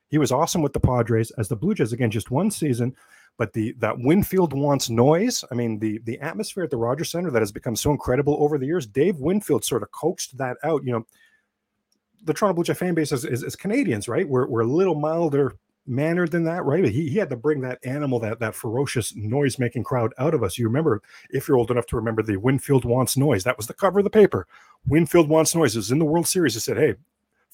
He 0.09 0.19
was 0.19 0.31
awesome 0.31 0.61
with 0.61 0.75
the 0.75 0.81
Padres 0.81 1.31
as 1.33 1.49
the 1.49 1.57
Blue 1.57 1.75
Jays 1.75 1.95
again, 1.95 2.11
just 2.11 2.31
one 2.31 2.51
season. 2.51 2.95
But 3.39 3.53
the 3.53 3.75
that 3.79 3.99
Winfield 3.99 4.53
wants 4.53 4.91
noise. 4.91 5.45
I 5.51 5.55
mean, 5.55 5.79
the 5.79 6.01
the 6.05 6.21
atmosphere 6.21 6.65
at 6.65 6.71
the 6.71 6.77
Rogers 6.77 7.11
Center 7.11 7.31
that 7.31 7.43
has 7.43 7.53
become 7.53 7.77
so 7.77 7.91
incredible 7.91 8.37
over 8.41 8.59
the 8.59 8.67
years. 8.67 8.87
Dave 8.87 9.19
Winfield 9.19 9.65
sort 9.65 9.83
of 9.83 9.91
coaxed 9.91 10.37
that 10.39 10.57
out. 10.63 10.85
You 10.85 10.93
know, 10.93 11.07
the 12.25 12.35
Toronto 12.35 12.55
Blue 12.55 12.65
Jay 12.65 12.75
fan 12.75 12.95
base 12.95 13.13
is, 13.13 13.25
is, 13.25 13.43
is 13.43 13.57
Canadians, 13.57 14.09
right? 14.09 14.29
We're, 14.29 14.47
we're 14.47 14.61
a 14.61 14.67
little 14.67 14.95
milder 14.95 15.57
mannered 15.87 16.31
than 16.31 16.45
that, 16.45 16.65
right? 16.65 16.85
He, 16.85 17.09
he 17.09 17.19
had 17.19 17.31
to 17.31 17.37
bring 17.37 17.61
that 17.63 17.79
animal, 17.85 18.21
that 18.21 18.39
that 18.41 18.55
ferocious 18.55 19.15
noise 19.17 19.59
making 19.59 19.85
crowd 19.85 20.13
out 20.19 20.35
of 20.35 20.43
us. 20.43 20.59
You 20.59 20.67
remember, 20.67 21.03
if 21.31 21.49
you're 21.49 21.57
old 21.57 21.71
enough 21.71 21.87
to 21.87 21.97
remember, 21.97 22.23
the 22.23 22.37
Winfield 22.37 22.85
wants 22.85 23.17
noise. 23.17 23.45
That 23.45 23.57
was 23.57 23.67
the 23.67 23.75
cover 23.75 24.01
of 24.01 24.05
the 24.05 24.11
paper. 24.11 24.47
Winfield 24.87 25.29
wants 25.29 25.55
noise. 25.55 25.75
It 25.75 25.81
was 25.81 25.91
in 25.91 25.99
the 25.99 26.05
World 26.05 26.29
Series. 26.29 26.55
It 26.55 26.61
said, 26.61 26.77
"Hey, 26.77 26.95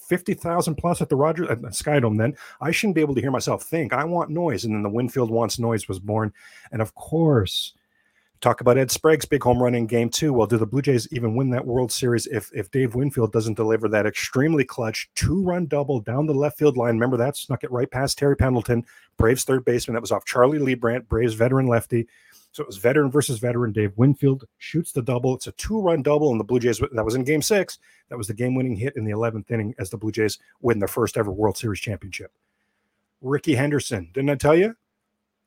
50,000 0.08 0.74
plus 0.76 1.02
at 1.02 1.08
the 1.08 1.16
Rogers 1.16 1.48
at 1.50 1.60
the 1.60 1.68
Skydome, 1.68 2.18
then 2.18 2.36
I 2.60 2.70
shouldn't 2.70 2.94
be 2.94 3.02
able 3.02 3.14
to 3.14 3.20
hear 3.20 3.30
myself 3.30 3.62
think. 3.62 3.92
I 3.92 4.04
want 4.04 4.30
noise. 4.30 4.64
And 4.64 4.74
then 4.74 4.82
the 4.82 4.88
Winfield 4.88 5.30
Wants 5.30 5.58
Noise 5.58 5.86
was 5.86 5.98
born. 5.98 6.32
And 6.72 6.80
of 6.80 6.94
course, 6.94 7.74
talk 8.40 8.60
about 8.60 8.78
Ed 8.78 8.90
Sprague's 8.90 9.26
big 9.26 9.42
home 9.42 9.62
run 9.62 9.74
in 9.74 9.86
game 9.86 10.08
two. 10.08 10.32
Well, 10.32 10.46
do 10.46 10.56
the 10.56 10.66
Blue 10.66 10.80
Jays 10.80 11.08
even 11.12 11.34
win 11.34 11.50
that 11.50 11.66
World 11.66 11.92
Series 11.92 12.26
if, 12.26 12.50
if 12.54 12.70
Dave 12.70 12.94
Winfield 12.94 13.32
doesn't 13.32 13.54
deliver 13.54 13.88
that 13.88 14.06
extremely 14.06 14.64
clutch 14.64 15.10
two 15.14 15.42
run 15.42 15.66
double 15.66 16.00
down 16.00 16.26
the 16.26 16.34
left 16.34 16.58
field 16.58 16.76
line? 16.76 16.94
Remember 16.94 17.16
that? 17.18 17.36
Snuck 17.36 17.64
it 17.64 17.70
right 17.70 17.90
past 17.90 18.16
Terry 18.16 18.36
Pendleton, 18.36 18.84
Braves 19.16 19.44
third 19.44 19.64
baseman. 19.64 19.94
That 19.94 20.00
was 20.00 20.12
off 20.12 20.24
Charlie 20.24 20.58
Leibrandt, 20.58 21.08
Braves 21.08 21.34
veteran 21.34 21.66
lefty. 21.66 22.06
So 22.52 22.62
it 22.62 22.67
was 22.67 22.78
veteran 22.78 23.11
versus 23.11 23.38
veteran. 23.38 23.73
Dave 23.73 23.93
Winfield 23.97 24.45
shoots 24.57 24.93
the 24.93 25.02
double. 25.02 25.35
It's 25.35 25.47
a 25.47 25.52
two 25.52 25.81
run 25.81 26.02
double, 26.02 26.31
and 26.31 26.40
the 26.40 26.45
Blue 26.45 26.59
Jays, 26.59 26.81
that 26.93 27.05
was 27.05 27.14
in 27.14 27.25
game 27.25 27.43
six. 27.43 27.78
That 28.09 28.19
was 28.19 28.26
the 28.26 28.35
game 28.35 28.55
winning 28.55 28.76
hit 28.76 28.97
in 28.97 29.05
the 29.05 29.12
11th 29.12 29.50
inning 29.50 29.75
as 29.78 29.90
the 29.90 29.99
Blue 29.99 30.11
Jays 30.11 30.38
win 30.61 30.78
their 30.78 30.88
first 30.88 31.17
ever 31.17 31.31
World 31.31 31.57
Series 31.57 31.81
championship. 31.81 32.33
Rickey 33.21 33.55
Henderson, 33.55 34.11
didn't 34.12 34.31
I 34.31 34.37
tell 34.37 34.57
you? 34.57 34.75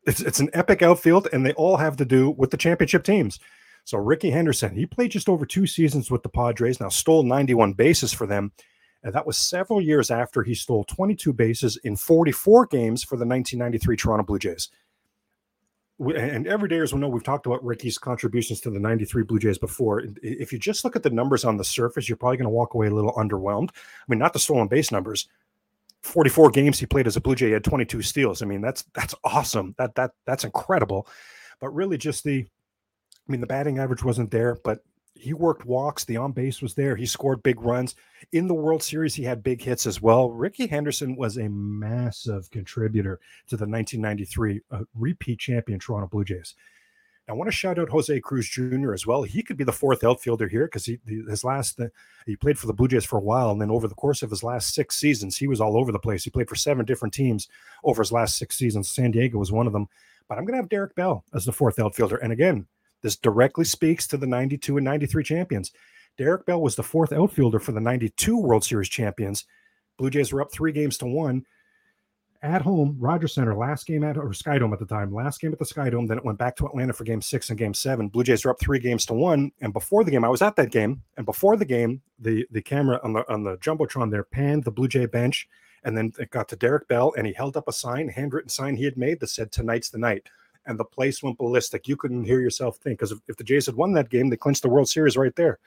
It's, 0.05 0.21
it's 0.21 0.39
an 0.39 0.49
epic 0.53 0.81
outfield, 0.81 1.27
and 1.31 1.45
they 1.45 1.53
all 1.53 1.77
have 1.77 1.97
to 1.97 2.05
do 2.05 2.31
with 2.31 2.51
the 2.51 2.57
championship 2.57 3.03
teams. 3.03 3.39
So 3.83 3.97
Rickey 3.97 4.29
Henderson, 4.29 4.75
he 4.75 4.85
played 4.85 5.11
just 5.11 5.29
over 5.29 5.45
two 5.45 5.65
seasons 5.65 6.11
with 6.11 6.23
the 6.23 6.29
Padres, 6.29 6.79
now 6.79 6.89
stole 6.89 7.23
91 7.23 7.73
bases 7.73 8.13
for 8.13 8.27
them. 8.27 8.51
And 9.03 9.13
that 9.13 9.25
was 9.25 9.37
several 9.37 9.81
years 9.81 10.11
after 10.11 10.43
he 10.43 10.53
stole 10.53 10.83
22 10.83 11.33
bases 11.33 11.77
in 11.77 11.95
44 11.95 12.67
games 12.67 13.03
for 13.03 13.15
the 13.15 13.25
1993 13.25 13.97
Toronto 13.97 14.23
Blue 14.23 14.37
Jays 14.37 14.69
and 16.09 16.47
every 16.47 16.67
dayers 16.67 16.91
will 16.91 16.99
know 16.99 17.07
we've 17.07 17.23
talked 17.23 17.45
about 17.45 17.63
Ricky's 17.63 17.97
contributions 17.97 18.59
to 18.61 18.69
the 18.69 18.79
93 18.79 19.23
Blue 19.23 19.39
Jays 19.39 19.57
before. 19.57 20.03
If 20.23 20.51
you 20.51 20.57
just 20.59 20.83
look 20.83 20.95
at 20.95 21.03
the 21.03 21.09
numbers 21.09 21.45
on 21.45 21.57
the 21.57 21.63
surface, 21.63 22.09
you're 22.09 22.17
probably 22.17 22.37
going 22.37 22.45
to 22.45 22.49
walk 22.49 22.73
away 22.73 22.87
a 22.87 22.93
little 22.93 23.13
underwhelmed. 23.13 23.69
I 23.69 24.03
mean, 24.07 24.19
not 24.19 24.33
the 24.33 24.39
stolen 24.39 24.67
base 24.67 24.91
numbers. 24.91 25.27
44 26.01 26.49
games 26.49 26.79
he 26.79 26.87
played 26.87 27.05
as 27.05 27.15
a 27.15 27.21
Blue 27.21 27.35
Jay 27.35 27.51
had 27.51 27.63
22 27.63 28.01
steals. 28.01 28.41
I 28.41 28.45
mean, 28.45 28.61
that's 28.61 28.83
that's 28.93 29.13
awesome. 29.23 29.75
That 29.77 29.95
that 29.95 30.11
that's 30.25 30.43
incredible. 30.43 31.07
But 31.59 31.69
really 31.69 31.97
just 31.97 32.23
the 32.23 32.47
I 33.27 33.31
mean, 33.31 33.41
the 33.41 33.47
batting 33.47 33.77
average 33.77 34.03
wasn't 34.03 34.31
there, 34.31 34.57
but 34.63 34.83
he 35.21 35.33
worked 35.33 35.65
walks. 35.65 36.03
The 36.03 36.17
on 36.17 36.31
base 36.31 36.61
was 36.61 36.73
there. 36.73 36.95
He 36.95 37.05
scored 37.05 37.43
big 37.43 37.61
runs. 37.61 37.95
In 38.31 38.47
the 38.47 38.53
World 38.53 38.81
Series, 38.81 39.13
he 39.13 39.23
had 39.23 39.43
big 39.43 39.61
hits 39.61 39.85
as 39.85 40.01
well. 40.01 40.31
Rickey 40.31 40.67
Henderson 40.67 41.15
was 41.15 41.37
a 41.37 41.49
massive 41.49 42.49
contributor 42.49 43.19
to 43.47 43.57
the 43.57 43.65
1993 43.67 44.61
uh, 44.71 44.79
repeat 44.95 45.39
champion 45.39 45.79
Toronto 45.79 46.07
Blue 46.07 46.25
Jays. 46.25 46.55
I 47.29 47.33
want 47.33 47.47
to 47.47 47.55
shout 47.55 47.79
out 47.79 47.89
Jose 47.89 48.19
Cruz 48.19 48.49
Jr. 48.49 48.93
as 48.93 49.07
well. 49.07 49.23
He 49.23 49.43
could 49.43 49.55
be 49.55 49.63
the 49.63 49.71
fourth 49.71 50.03
outfielder 50.03 50.49
here 50.49 50.65
because 50.65 50.85
he 50.85 50.99
his 51.05 51.43
last 51.43 51.79
uh, 51.79 51.87
he 52.25 52.35
played 52.35 52.59
for 52.59 52.67
the 52.67 52.73
Blue 52.73 52.89
Jays 52.89 53.05
for 53.05 53.17
a 53.17 53.21
while, 53.21 53.51
and 53.51 53.61
then 53.61 53.71
over 53.71 53.87
the 53.87 53.95
course 53.95 54.21
of 54.21 54.29
his 54.29 54.43
last 54.43 54.73
six 54.73 54.97
seasons, 54.97 55.37
he 55.37 55.47
was 55.47 55.61
all 55.61 55.77
over 55.77 55.91
the 55.91 55.99
place. 55.99 56.23
He 56.23 56.29
played 56.29 56.49
for 56.49 56.55
seven 56.55 56.83
different 56.83 57.13
teams 57.13 57.47
over 57.83 58.01
his 58.01 58.11
last 58.11 58.37
six 58.37 58.57
seasons. 58.57 58.89
San 58.89 59.11
Diego 59.11 59.37
was 59.37 59.51
one 59.51 59.67
of 59.67 59.73
them. 59.73 59.87
But 60.27 60.37
I'm 60.37 60.45
going 60.45 60.53
to 60.53 60.61
have 60.61 60.69
Derek 60.69 60.95
Bell 60.95 61.23
as 61.33 61.45
the 61.45 61.53
fourth 61.53 61.79
outfielder, 61.79 62.17
and 62.17 62.33
again, 62.33 62.67
this 63.01 63.15
directly 63.15 63.65
speaks 63.65 64.07
to 64.07 64.17
the 64.17 64.27
92 64.27 64.77
and 64.77 64.85
93 64.85 65.23
champions. 65.23 65.71
Derek 66.17 66.45
Bell 66.45 66.61
was 66.61 66.75
the 66.75 66.83
fourth 66.83 67.13
outfielder 67.13 67.59
for 67.59 67.71
the 67.71 67.79
92 67.79 68.37
World 68.37 68.63
Series 68.63 68.89
champions. 68.89 69.45
Blue 69.97 70.09
Jays 70.09 70.33
were 70.33 70.41
up 70.41 70.51
three 70.51 70.71
games 70.71 70.97
to 70.97 71.05
one 71.05 71.45
at 72.43 72.61
home, 72.61 72.97
Rogers 72.99 73.35
Center, 73.35 73.55
last 73.55 73.85
game 73.85 74.03
at 74.03 74.17
or 74.17 74.29
Skydome 74.29 74.73
at 74.73 74.79
the 74.79 74.85
time, 74.85 75.13
last 75.13 75.39
game 75.39 75.51
at 75.51 75.59
the 75.59 75.65
Skydome. 75.65 76.07
Then 76.07 76.17
it 76.17 76.25
went 76.25 76.39
back 76.39 76.55
to 76.55 76.65
Atlanta 76.65 76.93
for 76.93 77.03
game 77.03 77.21
six 77.21 77.49
and 77.49 77.57
game 77.57 77.73
seven. 77.73 78.07
Blue 78.07 78.23
Jays 78.23 78.43
were 78.43 78.51
up 78.51 78.59
three 78.59 78.79
games 78.79 79.05
to 79.05 79.13
one. 79.13 79.51
And 79.61 79.71
before 79.71 80.03
the 80.03 80.11
game, 80.11 80.25
I 80.25 80.29
was 80.29 80.41
at 80.41 80.55
that 80.55 80.71
game. 80.71 81.03
And 81.17 81.25
before 81.25 81.55
the 81.55 81.65
game, 81.65 82.01
the 82.19 82.47
the 82.51 82.61
camera 82.61 82.99
on 83.03 83.13
the 83.13 83.31
on 83.31 83.43
the 83.43 83.57
Jumbotron 83.57 84.09
there 84.09 84.23
panned 84.23 84.63
the 84.63 84.71
Blue 84.71 84.87
Jay 84.87 85.05
bench. 85.05 85.47
And 85.83 85.95
then 85.95 86.13
it 86.19 86.31
got 86.31 86.47
to 86.49 86.55
Derek 86.55 86.87
Bell 86.87 87.13
and 87.17 87.25
he 87.25 87.33
held 87.33 87.57
up 87.57 87.67
a 87.67 87.73
sign, 87.73 88.07
handwritten 88.07 88.49
sign 88.49 88.75
he 88.75 88.85
had 88.85 88.97
made 88.97 89.19
that 89.19 89.27
said, 89.27 89.51
Tonight's 89.51 89.89
the 89.89 89.97
night 89.97 90.27
and 90.65 90.79
the 90.79 90.85
place 90.85 91.23
went 91.23 91.37
ballistic. 91.37 91.87
You 91.87 91.97
couldn't 91.97 92.25
hear 92.25 92.39
yourself 92.39 92.77
think 92.77 92.99
because 92.99 93.11
if, 93.11 93.19
if, 93.27 93.37
the 93.37 93.43
Jays 93.43 93.65
had 93.65 93.75
won 93.75 93.93
that 93.93 94.09
game, 94.09 94.29
they 94.29 94.37
clinched 94.37 94.61
the 94.61 94.69
World 94.69 94.89
Series 94.89 95.17
right 95.17 95.35
there. 95.35 95.59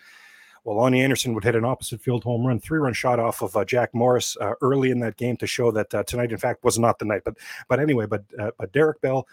Well, 0.64 0.76
Lonnie 0.76 1.02
Anderson 1.02 1.34
would 1.34 1.44
hit 1.44 1.56
an 1.56 1.64
opposite 1.64 2.00
field 2.00 2.24
home 2.24 2.46
run, 2.46 2.58
three 2.58 2.78
run 2.78 2.94
shot 2.94 3.18
off 3.18 3.42
of 3.42 3.54
uh, 3.54 3.64
Jack 3.64 3.90
Morris 3.92 4.36
uh, 4.40 4.54
early 4.62 4.90
in 4.90 4.98
that 5.00 5.16
game 5.16 5.36
to 5.36 5.46
show 5.46 5.70
that 5.70 5.94
uh, 5.94 6.04
tonight, 6.04 6.32
in 6.32 6.38
fact, 6.38 6.64
was 6.64 6.78
not 6.78 6.98
the 6.98 7.04
night. 7.04 7.22
But 7.24 7.34
but 7.68 7.80
anyway, 7.80 8.06
but 8.06 8.24
uh, 8.38 8.50
but 8.58 8.72
Derek 8.72 9.00
Bell, 9.02 9.26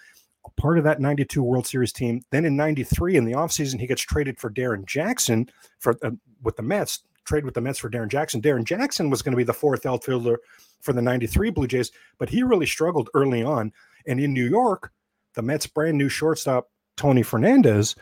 part 0.58 0.78
of 0.78 0.84
that 0.84 1.00
92 1.00 1.42
World 1.42 1.66
Series 1.66 1.94
team. 1.94 2.22
Then 2.32 2.44
in 2.44 2.58
93, 2.58 3.16
in 3.16 3.24
the 3.24 3.32
offseason, 3.32 3.80
he 3.80 3.88
gets 3.88 4.02
traded 4.02 4.40
for 4.40 4.50
Darrin 4.50 4.86
Jackson 4.86 5.50
for 5.80 5.96
uh, 6.04 6.12
with 6.44 6.58
the 6.58 6.64
Mets, 6.64 7.04
trade 7.24 7.46
with 7.46 7.54
the 7.54 7.62
Mets 7.62 7.80
for 7.80 7.88
Darrin 7.88 8.10
Jackson. 8.10 8.42
Darrin 8.42 8.66
Jackson 8.66 9.10
was 9.10 9.22
going 9.22 9.32
to 9.32 9.38
be 9.38 9.44
the 9.44 9.54
fourth 9.54 9.86
outfielder 9.86 10.38
for 10.82 10.92
the 10.92 11.02
93 11.02 11.50
Blue 11.52 11.68
Jays, 11.68 11.92
but 12.18 12.30
he 12.30 12.44
really 12.44 12.66
struggled 12.66 13.10
early 13.14 13.44
on. 13.44 13.72
And 14.08 14.20
in 14.20 14.34
New 14.34 14.50
York, 14.50 14.92
the 15.34 15.42
Mets' 15.42 15.68
brand 15.68 15.98
new 15.98 16.10
shortstop, 16.10 16.70
Tony 16.98 17.24
Fernandez, 17.24 17.96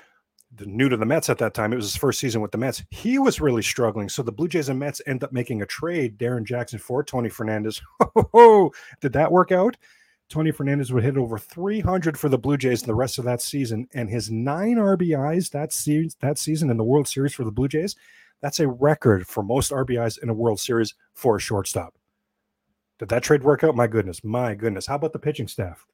new 0.66 0.90
to 0.90 0.98
the 0.98 1.06
Mets 1.06 1.30
at 1.30 1.38
that 1.38 1.54
time, 1.54 1.74
it 1.74 1.78
was 1.78 1.86
his 1.86 1.96
first 1.96 2.20
season 2.20 2.42
with 2.42 2.52
the 2.52 2.58
Mets. 2.58 2.84
He 2.90 3.20
was 3.20 3.40
really 3.40 3.62
struggling. 3.62 4.10
So 4.10 4.24
the 4.24 4.32
Blue 4.32 4.48
Jays 4.48 4.70
and 4.70 4.80
Mets 4.80 5.02
end 5.06 5.24
up 5.24 5.32
making 5.32 5.62
a 5.62 5.66
trade, 5.66 6.18
Darrin 6.18 6.46
Jackson 6.46 6.80
for 6.80 7.04
Tony 7.04 7.30
Fernandez. 7.30 7.82
Oh, 8.34 8.72
did 9.02 9.14
that 9.14 9.32
work 9.32 9.52
out? 9.52 9.76
Tony 10.30 10.52
Fernandez 10.52 10.94
would 10.94 11.04
hit 11.04 11.18
over 11.18 11.40
300 11.40 12.18
for 12.18 12.30
the 12.30 12.38
Blue 12.38 12.58
Jays 12.58 12.84
the 12.84 12.94
rest 12.94 13.18
of 13.18 13.26
that 13.26 13.42
season, 13.42 13.88
and 13.94 14.10
his 14.10 14.30
nine 14.30 14.76
RBIs 14.76 15.50
that 15.52 15.74
season, 15.74 16.12
that 16.22 16.38
season 16.38 16.70
in 16.70 16.78
the 16.78 16.84
World 16.84 17.08
Series 17.08 17.34
for 17.34 17.44
the 17.44 17.52
Blue 17.52 17.68
Jays, 17.68 17.96
that's 18.42 18.60
a 18.60 18.68
record 18.68 19.28
for 19.28 19.42
most 19.42 19.72
RBIs 19.72 20.22
in 20.22 20.30
a 20.30 20.34
World 20.34 20.60
Series 20.60 20.94
for 21.14 21.38
a 21.38 21.40
shortstop. 21.40 21.96
Did 23.00 23.10
that 23.10 23.24
trade 23.24 23.44
work 23.44 23.64
out? 23.64 23.76
My 23.76 23.88
goodness, 23.88 24.24
my 24.24 24.54
goodness. 24.54 24.86
How 24.86 24.96
about 24.96 25.14
the 25.14 25.20
pitching 25.20 25.48
staff? 25.48 25.86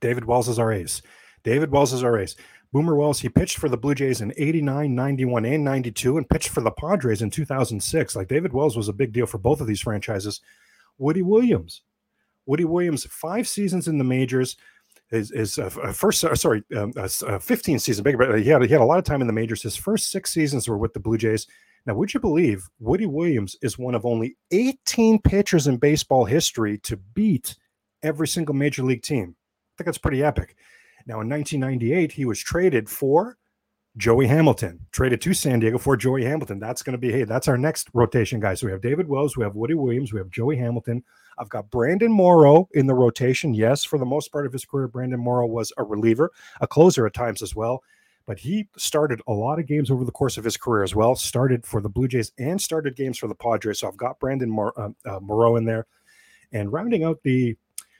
David 0.00 0.24
Wells 0.24 0.48
is 0.48 0.58
our 0.58 0.72
ace. 0.72 1.02
David 1.42 1.70
Wells 1.70 1.92
is 1.92 2.02
our 2.02 2.18
ace. 2.18 2.36
Boomer 2.72 2.96
Wells, 2.96 3.20
he 3.20 3.28
pitched 3.28 3.58
for 3.58 3.68
the 3.68 3.76
Blue 3.76 3.94
Jays 3.94 4.20
in 4.20 4.32
89, 4.36 4.94
91, 4.94 5.44
and 5.44 5.64
92, 5.64 6.18
and 6.18 6.28
pitched 6.28 6.48
for 6.48 6.60
the 6.60 6.70
Padres 6.70 7.22
in 7.22 7.30
2006. 7.30 8.16
Like 8.16 8.28
David 8.28 8.52
Wells 8.52 8.76
was 8.76 8.88
a 8.88 8.92
big 8.92 9.12
deal 9.12 9.26
for 9.26 9.38
both 9.38 9.60
of 9.60 9.66
these 9.66 9.80
franchises. 9.80 10.40
Woody 10.98 11.22
Williams. 11.22 11.82
Woody 12.46 12.64
Williams, 12.64 13.06
five 13.06 13.46
seasons 13.48 13.88
in 13.88 13.98
the 13.98 14.04
majors. 14.04 14.56
His, 15.08 15.30
his 15.30 15.58
uh, 15.58 15.70
first, 15.70 16.24
uh, 16.24 16.34
sorry, 16.34 16.64
um, 16.76 16.92
uh, 16.96 17.08
uh 17.26 17.38
15 17.38 17.78
season, 17.78 18.02
big, 18.02 18.18
but 18.18 18.40
he 18.40 18.48
had, 18.48 18.62
he 18.62 18.68
had 18.68 18.80
a 18.80 18.84
lot 18.84 18.98
of 18.98 19.04
time 19.04 19.20
in 19.20 19.26
the 19.26 19.32
majors. 19.32 19.62
His 19.62 19.76
first 19.76 20.10
six 20.10 20.32
seasons 20.32 20.68
were 20.68 20.78
with 20.78 20.94
the 20.94 21.00
Blue 21.00 21.16
Jays. 21.16 21.46
Now, 21.86 21.94
would 21.94 22.12
you 22.12 22.18
believe 22.18 22.68
Woody 22.80 23.06
Williams 23.06 23.56
is 23.62 23.78
one 23.78 23.94
of 23.94 24.04
only 24.04 24.36
18 24.50 25.20
pitchers 25.22 25.68
in 25.68 25.76
baseball 25.76 26.24
history 26.24 26.78
to 26.78 26.96
beat 26.96 27.56
every 28.02 28.26
single 28.26 28.54
major 28.54 28.82
league 28.82 29.02
team? 29.02 29.36
Think 29.76 29.86
that's 29.86 29.98
pretty 29.98 30.22
epic. 30.22 30.56
Now, 31.06 31.20
in 31.20 31.28
1998, 31.28 32.12
he 32.12 32.24
was 32.24 32.40
traded 32.40 32.88
for 32.88 33.38
Joey 33.96 34.26
Hamilton 34.26 34.86
traded 34.92 35.22
to 35.22 35.32
San 35.32 35.60
Diego 35.60 35.78
for 35.78 35.96
Joey 35.96 36.24
Hamilton. 36.24 36.58
That's 36.58 36.82
going 36.82 36.92
to 36.92 36.98
be, 36.98 37.10
hey, 37.10 37.24
that's 37.24 37.48
our 37.48 37.56
next 37.56 37.88
rotation 37.94 38.40
guy. 38.40 38.54
So 38.54 38.66
we 38.66 38.72
have 38.72 38.82
David 38.82 39.08
Wells, 39.08 39.36
we 39.36 39.44
have 39.44 39.54
Woody 39.54 39.74
Williams, 39.74 40.12
we 40.12 40.18
have 40.18 40.30
Joey 40.30 40.56
Hamilton. 40.56 41.02
I've 41.38 41.48
got 41.48 41.70
Brandon 41.70 42.12
Morrow 42.12 42.68
in 42.72 42.86
the 42.86 42.94
rotation. 42.94 43.54
Yes, 43.54 43.84
for 43.84 43.98
the 43.98 44.04
most 44.04 44.32
part 44.32 44.46
of 44.46 44.52
his 44.52 44.66
career, 44.66 44.88
Brandon 44.88 45.20
Morrow 45.20 45.46
was 45.46 45.72
a 45.78 45.84
reliever, 45.84 46.30
a 46.60 46.66
closer 46.66 47.06
at 47.06 47.14
times 47.14 47.40
as 47.40 47.56
well. 47.56 47.82
But 48.26 48.38
he 48.38 48.68
started 48.76 49.22
a 49.28 49.32
lot 49.32 49.58
of 49.58 49.66
games 49.66 49.90
over 49.90 50.04
the 50.04 50.12
course 50.12 50.36
of 50.36 50.44
his 50.44 50.56
career 50.56 50.82
as 50.82 50.94
well. 50.94 51.14
Started 51.14 51.64
for 51.64 51.80
the 51.80 51.88
Blue 51.88 52.08
Jays 52.08 52.32
and 52.38 52.60
started 52.60 52.96
games 52.96 53.18
for 53.18 53.28
the 53.28 53.34
Padres. 53.34 53.78
So 53.78 53.88
I've 53.88 53.96
got 53.96 54.18
Brandon 54.18 54.50
Mor- 54.50 54.78
uh, 54.78 54.90
uh, 55.06 55.20
Morrow 55.20 55.56
in 55.56 55.64
there. 55.64 55.86
And 56.52 56.72
rounding 56.72 57.04
out 57.04 57.20
the 57.22 57.56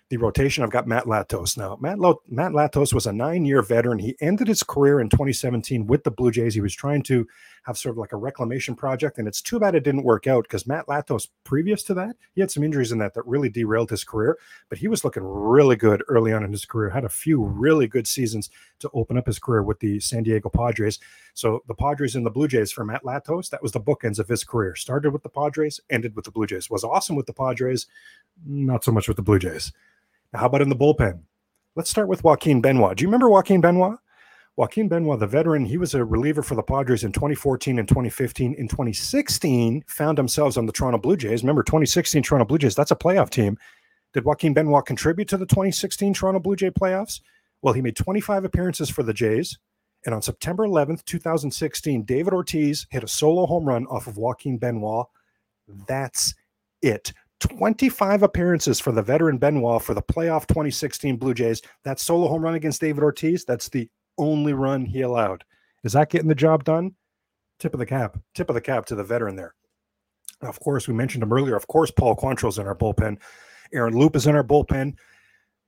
the 0.09 0.17
rotation, 0.17 0.63
I've 0.63 0.71
got 0.71 0.87
Matt 0.87 1.05
Latos. 1.05 1.57
Now, 1.57 1.77
Matt, 1.81 1.99
Lo- 1.99 2.23
Matt 2.29 2.53
Latos 2.53 2.93
was 2.93 3.07
a 3.07 3.13
nine 3.13 3.45
year 3.45 3.63
veteran. 3.63 3.99
He 3.99 4.17
ended 4.21 4.49
his 4.49 4.63
career 4.63 5.01
in 5.01 5.09
2017 5.09 5.87
with 5.87 6.05
the 6.05 6.11
Blue 6.11 6.31
Jays. 6.31 6.55
He 6.55 6.61
was 6.61 6.75
trying 6.75 7.03
to 7.05 7.27
have 7.67 7.77
sort 7.77 7.95
of 7.95 7.99
like 7.99 8.13
a 8.13 8.17
reclamation 8.17 8.77
project, 8.77 9.19
and 9.19 9.27
it's 9.27 9.43
too 9.43 9.59
bad 9.59 9.75
it 9.75 9.83
didn't 9.83 10.05
work 10.05 10.29
out 10.29 10.45
because 10.45 10.69
Matt 10.69 10.87
Latos, 10.87 11.27
previous 11.43 11.83
to 11.83 11.95
that, 11.95 12.15
he 12.33 12.41
had 12.41 12.49
some 12.49 12.63
injuries 12.63 12.93
in 12.93 12.99
that 12.99 13.13
that 13.15 13.27
really 13.27 13.49
derailed 13.49 13.91
his 13.91 14.05
career, 14.05 14.39
but 14.69 14.79
he 14.79 14.87
was 14.87 15.03
looking 15.03 15.25
really 15.25 15.75
good 15.75 16.01
early 16.07 16.33
on 16.33 16.45
in 16.45 16.53
his 16.53 16.65
career, 16.65 16.91
had 16.91 17.05
a 17.05 17.09
few 17.09 17.43
really 17.43 17.89
good 17.89 18.07
seasons 18.07 18.51
to 18.79 18.89
open 18.95 19.19
up 19.19 19.27
his 19.27 19.41
career 19.41 19.65
with 19.65 19.81
the 19.81 19.99
San 19.99 20.23
Diego 20.23 20.49
Padres. 20.49 21.01
So 21.35 21.65
the 21.67 21.75
Padres 21.75 22.15
and 22.15 22.25
the 22.25 22.31
Blue 22.31 22.47
Jays 22.47 22.71
for 22.71 22.85
Matt 22.85 23.03
Latos, 23.03 23.51
that 23.51 23.63
was 23.63 23.73
the 23.73 23.81
bookends 23.81 24.21
of 24.21 24.29
his 24.29 24.45
career. 24.45 24.77
Started 24.77 25.11
with 25.11 25.25
the 25.25 25.29
Padres, 25.29 25.81
ended 25.91 26.15
with 26.15 26.25
the 26.25 26.31
Blue 26.31 26.47
Jays. 26.47 26.71
Was 26.71 26.85
awesome 26.85 27.17
with 27.17 27.27
the 27.27 27.33
Padres, 27.33 27.87
not 28.47 28.85
so 28.85 28.93
much 28.93 29.09
with 29.09 29.17
the 29.17 29.25
Blue 29.25 29.41
Jays. 29.41 29.73
Now, 30.33 30.39
how 30.39 30.47
about 30.47 30.63
in 30.63 30.69
the 30.69 30.77
bullpen? 30.77 31.19
Let's 31.75 31.91
start 31.91 32.07
with 32.07 32.23
Joaquin 32.23 32.61
Benoit. 32.61 32.97
Do 32.97 33.03
you 33.03 33.09
remember 33.09 33.29
Joaquin 33.29 33.61
Benoit? 33.61 33.99
Joaquin 34.57 34.89
Benoit, 34.89 35.21
the 35.21 35.27
veteran, 35.27 35.67
he 35.67 35.77
was 35.77 35.93
a 35.93 36.03
reliever 36.03 36.43
for 36.43 36.55
the 36.55 36.63
Padres 36.63 37.05
in 37.05 37.13
2014 37.13 37.79
and 37.79 37.87
2015. 37.87 38.55
In 38.55 38.69
2016, 38.69 39.85
found 39.87 40.17
themselves 40.17 40.57
on 40.57 40.65
the 40.65 40.73
Toronto 40.73 40.97
Blue 40.97 41.17
Jays. 41.17 41.43
Remember, 41.43 41.63
2016 41.63 42.23
Toronto 42.23 42.47
Blue 42.47 42.57
Jays, 42.57 42.75
that's 42.75 42.91
a 42.91 42.97
playoff 42.97 43.29
team. 43.29 43.59
Did 44.15 44.25
Joaquin 44.25 44.55
Benoit 44.55 44.87
contribute 44.87 45.29
to 45.29 45.37
the 45.37 45.45
2016 45.45 46.15
Toronto 46.15 46.41
Blue 46.41 46.57
Jay 46.57 46.71
playoffs? 46.71 47.21
Well, 47.61 47.75
he 47.75 47.83
made 47.83 47.97
25 47.97 48.47
appearances 48.47 48.89
for 48.89 49.03
the 49.03 49.13
Jays. 49.13 49.59
And 50.07 50.15
on 50.15 50.23
September 50.23 50.67
11th, 50.67 51.05
2016, 51.05 52.05
David 52.05 52.33
Ortiz 52.33 52.87
hit 52.91 53.05
a 53.05 53.09
solo 53.09 53.45
home 53.45 53.67
run 53.67 53.87
off 53.89 54.07
of 54.07 54.17
Joaquin 54.17 54.57
Benoit. 54.57 55.07
That's 55.87 56.35
it. 56.81 57.13
25 57.41 58.23
appearances 58.23 58.81
for 58.81 58.93
the 58.93 59.03
veteran 59.03 59.37
Benoit 59.37 59.83
for 59.83 59.93
the 59.93 60.01
playoff 60.01 60.47
2016 60.47 61.17
Blue 61.17 61.35
Jays. 61.35 61.61
That 61.85 62.01
solo 62.01 62.27
home 62.27 62.41
run 62.41 62.55
against 62.55 62.81
David 62.81 63.05
Ortiz, 63.05 63.45
that's 63.45 63.69
the 63.69 63.87
only 64.19 64.53
run 64.53 64.85
he 64.85 65.03
allowed. 65.03 65.45
Is 65.85 65.93
that 65.93 66.11
getting 66.11 66.29
the 66.29 66.35
job 66.35 66.65
done? 66.65 66.95
Tip 67.59 67.75
of 67.75 67.81
the 67.81 67.87
cap. 67.87 68.19
Tip 68.35 68.49
of 68.49 68.55
the 68.55 68.61
cap 68.61 68.87
to 68.87 68.95
the 68.95 69.05
veteran 69.05 69.37
there. 69.37 69.55
Of 70.43 70.61
course, 70.61 70.89
we 70.89 70.95
mentioned 70.95 71.23
him 71.23 71.33
earlier. 71.33 71.57
Of 71.57 71.67
course, 71.67 71.91
Paul 71.91 72.17
Quantrill's 72.17 72.59
in 72.59 72.67
our 72.67 72.77
bullpen. 72.77 73.19
Aaron 73.73 73.97
Loup 73.99 74.17
is 74.17 74.27
in 74.27 74.35
our 74.35 74.45
bullpen 74.45 74.95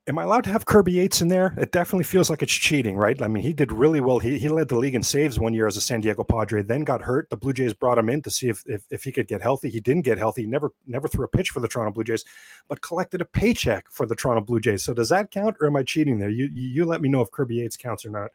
am 0.09 0.17
I 0.17 0.23
allowed 0.23 0.43
to 0.45 0.49
have 0.49 0.65
Kirby 0.65 0.93
Yates 0.93 1.21
in 1.21 1.27
there? 1.27 1.53
It 1.57 1.71
definitely 1.71 2.03
feels 2.03 2.29
like 2.29 2.41
it's 2.41 2.51
cheating, 2.51 2.97
right? 2.97 3.21
I 3.21 3.27
mean, 3.27 3.43
he 3.43 3.53
did 3.53 3.71
really 3.71 4.01
well. 4.01 4.17
He, 4.17 4.39
he 4.39 4.49
led 4.49 4.67
the 4.67 4.77
league 4.77 4.95
in 4.95 5.03
saves 5.03 5.39
one 5.39 5.53
year 5.53 5.67
as 5.67 5.77
a 5.77 5.81
San 5.81 6.01
Diego 6.01 6.23
Padre, 6.23 6.63
then 6.63 6.83
got 6.83 7.01
hurt. 7.01 7.29
The 7.29 7.37
Blue 7.37 7.53
Jays 7.53 7.73
brought 7.73 7.97
him 7.97 8.09
in 8.09 8.21
to 8.23 8.31
see 8.31 8.49
if, 8.49 8.63
if, 8.65 8.83
if 8.89 9.03
he 9.03 9.11
could 9.11 9.27
get 9.27 9.41
healthy. 9.41 9.69
He 9.69 9.79
didn't 9.79 10.01
get 10.01 10.17
healthy. 10.17 10.41
He 10.41 10.47
never 10.47 10.71
never 10.87 11.07
threw 11.07 11.25
a 11.25 11.29
pitch 11.29 11.51
for 11.51 11.59
the 11.59 11.67
Toronto 11.67 11.93
Blue 11.93 12.03
Jays, 12.03 12.25
but 12.67 12.81
collected 12.81 13.21
a 13.21 13.25
paycheck 13.25 13.85
for 13.91 14.05
the 14.05 14.15
Toronto 14.15 14.41
Blue 14.41 14.59
Jays. 14.59 14.83
So 14.83 14.93
does 14.93 15.09
that 15.09 15.31
count, 15.31 15.55
or 15.61 15.67
am 15.67 15.75
I 15.75 15.83
cheating 15.83 16.17
there? 16.17 16.29
You 16.29 16.49
you 16.51 16.85
let 16.85 17.01
me 17.01 17.09
know 17.09 17.21
if 17.21 17.31
Kirby 17.31 17.55
Yates 17.55 17.77
counts 17.77 18.05
or 18.05 18.09
not. 18.09 18.31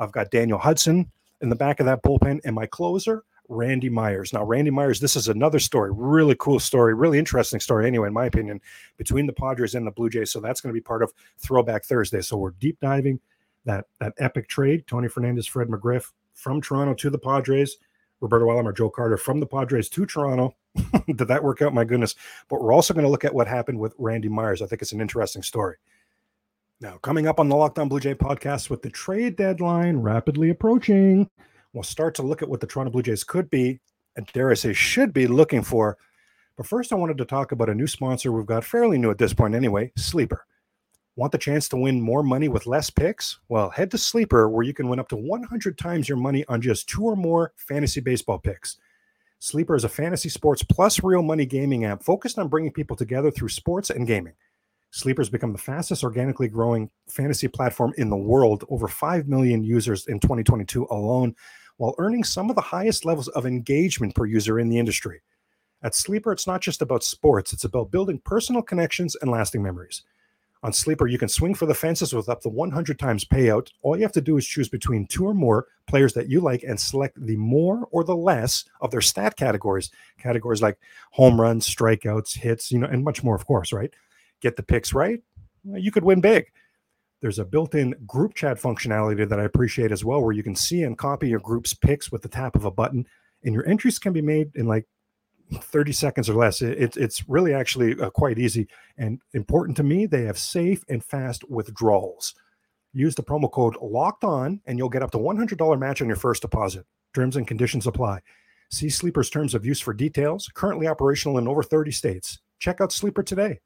I've 0.00 0.12
got 0.12 0.30
Daniel 0.30 0.58
Hudson 0.58 1.10
in 1.40 1.48
the 1.48 1.56
back 1.56 1.80
of 1.80 1.86
that 1.86 2.02
bullpen, 2.02 2.40
and 2.44 2.54
my 2.54 2.66
closer 2.66 3.22
Randy 3.48 3.88
Myers. 3.88 4.32
Now, 4.32 4.44
Randy 4.44 4.70
Myers, 4.70 5.00
this 5.00 5.16
is 5.16 5.28
another 5.28 5.58
story, 5.58 5.90
really 5.92 6.36
cool 6.38 6.60
story, 6.60 6.94
really 6.94 7.18
interesting 7.18 7.60
story, 7.60 7.86
anyway, 7.86 8.08
in 8.08 8.14
my 8.14 8.26
opinion, 8.26 8.60
between 8.96 9.26
the 9.26 9.32
Padres 9.32 9.74
and 9.74 9.86
the 9.86 9.90
Blue 9.90 10.08
Jays. 10.08 10.30
So 10.30 10.40
that's 10.40 10.60
going 10.60 10.72
to 10.72 10.78
be 10.78 10.82
part 10.82 11.02
of 11.02 11.12
Throwback 11.38 11.84
Thursday. 11.84 12.22
So 12.22 12.36
we're 12.36 12.52
deep 12.52 12.78
diving 12.80 13.20
that 13.66 13.86
that 13.98 14.14
epic 14.18 14.48
trade, 14.48 14.86
Tony 14.86 15.08
Fernandez, 15.08 15.46
Fred 15.46 15.68
McGriff 15.68 16.10
from 16.32 16.60
Toronto 16.60 16.94
to 16.94 17.10
the 17.10 17.18
Padres, 17.18 17.76
Roberto 18.20 18.46
Alomar, 18.46 18.74
Joe 18.74 18.88
Carter 18.88 19.16
from 19.16 19.40
the 19.40 19.46
Padres 19.46 19.88
to 19.90 20.06
Toronto. 20.06 20.54
Did 21.06 21.18
that 21.18 21.42
work 21.42 21.60
out? 21.60 21.74
My 21.74 21.84
goodness. 21.84 22.14
But 22.48 22.62
we're 22.62 22.72
also 22.72 22.94
going 22.94 23.04
to 23.04 23.10
look 23.10 23.24
at 23.24 23.34
what 23.34 23.48
happened 23.48 23.78
with 23.78 23.94
Randy 23.98 24.28
Myers. 24.28 24.62
I 24.62 24.66
think 24.66 24.80
it's 24.80 24.92
an 24.92 25.00
interesting 25.00 25.42
story. 25.42 25.76
Now, 26.80 26.96
coming 26.98 27.26
up 27.26 27.38
on 27.38 27.48
the 27.48 27.56
Locked 27.56 27.78
On 27.78 27.88
Blue 27.88 28.00
Jay 28.00 28.14
podcast 28.14 28.70
with 28.70 28.82
the 28.82 28.90
trade 28.90 29.36
deadline 29.36 29.98
rapidly 29.98 30.50
approaching, 30.50 31.28
We'll 31.72 31.84
start 31.84 32.16
to 32.16 32.22
look 32.22 32.42
at 32.42 32.48
what 32.48 32.60
the 32.60 32.66
Toronto 32.66 32.90
Blue 32.90 33.02
Jays 33.02 33.22
could 33.22 33.48
be, 33.48 33.80
and 34.16 34.26
dare 34.32 34.50
I 34.50 34.54
say, 34.54 34.72
should 34.72 35.12
be 35.12 35.28
looking 35.28 35.62
for. 35.62 35.98
But 36.56 36.66
first, 36.66 36.92
I 36.92 36.96
wanted 36.96 37.16
to 37.18 37.24
talk 37.24 37.52
about 37.52 37.70
a 37.70 37.74
new 37.74 37.86
sponsor 37.86 38.32
we've 38.32 38.44
got 38.44 38.64
fairly 38.64 38.98
new 38.98 39.10
at 39.10 39.18
this 39.18 39.32
point 39.32 39.54
anyway 39.54 39.92
Sleeper. 39.96 40.46
Want 41.16 41.32
the 41.32 41.38
chance 41.38 41.68
to 41.68 41.76
win 41.76 42.00
more 42.00 42.22
money 42.22 42.48
with 42.48 42.66
less 42.66 42.90
picks? 42.90 43.38
Well, 43.48 43.70
head 43.70 43.90
to 43.92 43.98
Sleeper 43.98 44.48
where 44.48 44.64
you 44.64 44.74
can 44.74 44.88
win 44.88 44.98
up 44.98 45.08
to 45.10 45.16
100 45.16 45.78
times 45.78 46.08
your 46.08 46.18
money 46.18 46.44
on 46.48 46.60
just 46.60 46.88
two 46.88 47.04
or 47.04 47.16
more 47.16 47.52
fantasy 47.56 48.00
baseball 48.00 48.38
picks. 48.38 48.78
Sleeper 49.38 49.76
is 49.76 49.84
a 49.84 49.88
fantasy 49.88 50.28
sports 50.28 50.62
plus 50.62 51.02
real 51.02 51.22
money 51.22 51.46
gaming 51.46 51.84
app 51.84 52.02
focused 52.02 52.38
on 52.38 52.48
bringing 52.48 52.72
people 52.72 52.96
together 52.96 53.30
through 53.30 53.48
sports 53.48 53.90
and 53.90 54.06
gaming. 54.06 54.34
Sleeper's 54.90 55.30
become 55.30 55.52
the 55.52 55.58
fastest 55.58 56.02
organically 56.02 56.48
growing 56.48 56.90
fantasy 57.08 57.48
platform 57.48 57.92
in 57.96 58.10
the 58.10 58.16
world, 58.16 58.64
over 58.68 58.88
5 58.88 59.28
million 59.28 59.62
users 59.62 60.06
in 60.08 60.18
2022 60.18 60.86
alone, 60.90 61.34
while 61.76 61.94
earning 61.98 62.24
some 62.24 62.50
of 62.50 62.56
the 62.56 62.62
highest 62.62 63.04
levels 63.04 63.28
of 63.28 63.46
engagement 63.46 64.14
per 64.14 64.26
user 64.26 64.58
in 64.58 64.68
the 64.68 64.78
industry. 64.78 65.20
At 65.82 65.94
Sleeper, 65.94 66.32
it's 66.32 66.46
not 66.46 66.60
just 66.60 66.82
about 66.82 67.04
sports, 67.04 67.52
it's 67.52 67.64
about 67.64 67.90
building 67.90 68.20
personal 68.24 68.62
connections 68.62 69.16
and 69.22 69.30
lasting 69.30 69.62
memories. 69.62 70.02
On 70.62 70.74
Sleeper, 70.74 71.06
you 71.06 71.16
can 71.16 71.28
swing 71.28 71.54
for 71.54 71.64
the 71.64 71.74
fences 71.74 72.12
with 72.12 72.28
up 72.28 72.42
to 72.42 72.50
100 72.50 72.98
times 72.98 73.24
payout. 73.24 73.70
All 73.80 73.96
you 73.96 74.02
have 74.02 74.12
to 74.12 74.20
do 74.20 74.36
is 74.36 74.46
choose 74.46 74.68
between 74.68 75.06
two 75.06 75.26
or 75.26 75.32
more 75.32 75.68
players 75.86 76.12
that 76.12 76.28
you 76.28 76.40
like 76.40 76.62
and 76.64 76.78
select 76.78 77.16
the 77.24 77.36
more 77.36 77.88
or 77.92 78.04
the 78.04 78.16
less 78.16 78.66
of 78.82 78.90
their 78.90 79.00
stat 79.00 79.36
categories. 79.36 79.90
Categories 80.18 80.60
like 80.60 80.76
home 81.12 81.40
runs, 81.40 81.66
strikeouts, 81.66 82.36
hits, 82.36 82.70
you 82.70 82.78
know, 82.78 82.88
and 82.88 83.02
much 83.02 83.24
more, 83.24 83.34
of 83.34 83.46
course, 83.46 83.72
right? 83.72 83.94
Get 84.40 84.56
the 84.56 84.62
picks 84.62 84.92
right, 84.92 85.20
you 85.64 85.90
could 85.90 86.04
win 86.04 86.20
big. 86.20 86.46
There's 87.20 87.38
a 87.38 87.44
built-in 87.44 87.94
group 88.06 88.34
chat 88.34 88.58
functionality 88.58 89.28
that 89.28 89.38
I 89.38 89.44
appreciate 89.44 89.92
as 89.92 90.04
well, 90.04 90.22
where 90.22 90.32
you 90.32 90.42
can 90.42 90.56
see 90.56 90.82
and 90.82 90.96
copy 90.96 91.28
your 91.28 91.40
group's 91.40 91.74
picks 91.74 92.10
with 92.10 92.22
the 92.22 92.28
tap 92.28 92.56
of 92.56 92.64
a 92.64 92.70
button, 92.70 93.06
and 93.44 93.54
your 93.54 93.66
entries 93.68 93.98
can 93.98 94.12
be 94.12 94.22
made 94.22 94.50
in 94.54 94.66
like 94.66 94.86
30 95.52 95.92
seconds 95.92 96.30
or 96.30 96.34
less. 96.34 96.62
It, 96.62 96.96
it's 96.96 97.28
really 97.28 97.52
actually 97.52 98.00
uh, 98.00 98.08
quite 98.10 98.38
easy 98.38 98.68
and 98.96 99.20
important 99.34 99.76
to 99.76 99.82
me. 99.82 100.06
They 100.06 100.22
have 100.22 100.38
safe 100.38 100.82
and 100.88 101.04
fast 101.04 101.48
withdrawals. 101.50 102.34
Use 102.92 103.14
the 103.14 103.22
promo 103.22 103.50
code 103.50 103.76
Locked 103.82 104.24
On, 104.24 104.60
and 104.64 104.78
you'll 104.78 104.88
get 104.88 105.02
up 105.02 105.10
to 105.10 105.18
$100 105.18 105.78
match 105.78 106.00
on 106.00 106.08
your 106.08 106.16
first 106.16 106.42
deposit. 106.42 106.86
Terms 107.14 107.36
and 107.36 107.46
conditions 107.46 107.86
apply. 107.86 108.20
See 108.70 108.88
Sleeper's 108.88 109.30
terms 109.30 109.54
of 109.54 109.66
use 109.66 109.80
for 109.80 109.92
details. 109.92 110.48
Currently 110.54 110.86
operational 110.86 111.38
in 111.38 111.48
over 111.48 111.62
30 111.62 111.90
states. 111.90 112.38
Check 112.60 112.80
out 112.80 112.92
Sleeper 112.92 113.22
today 113.22 113.60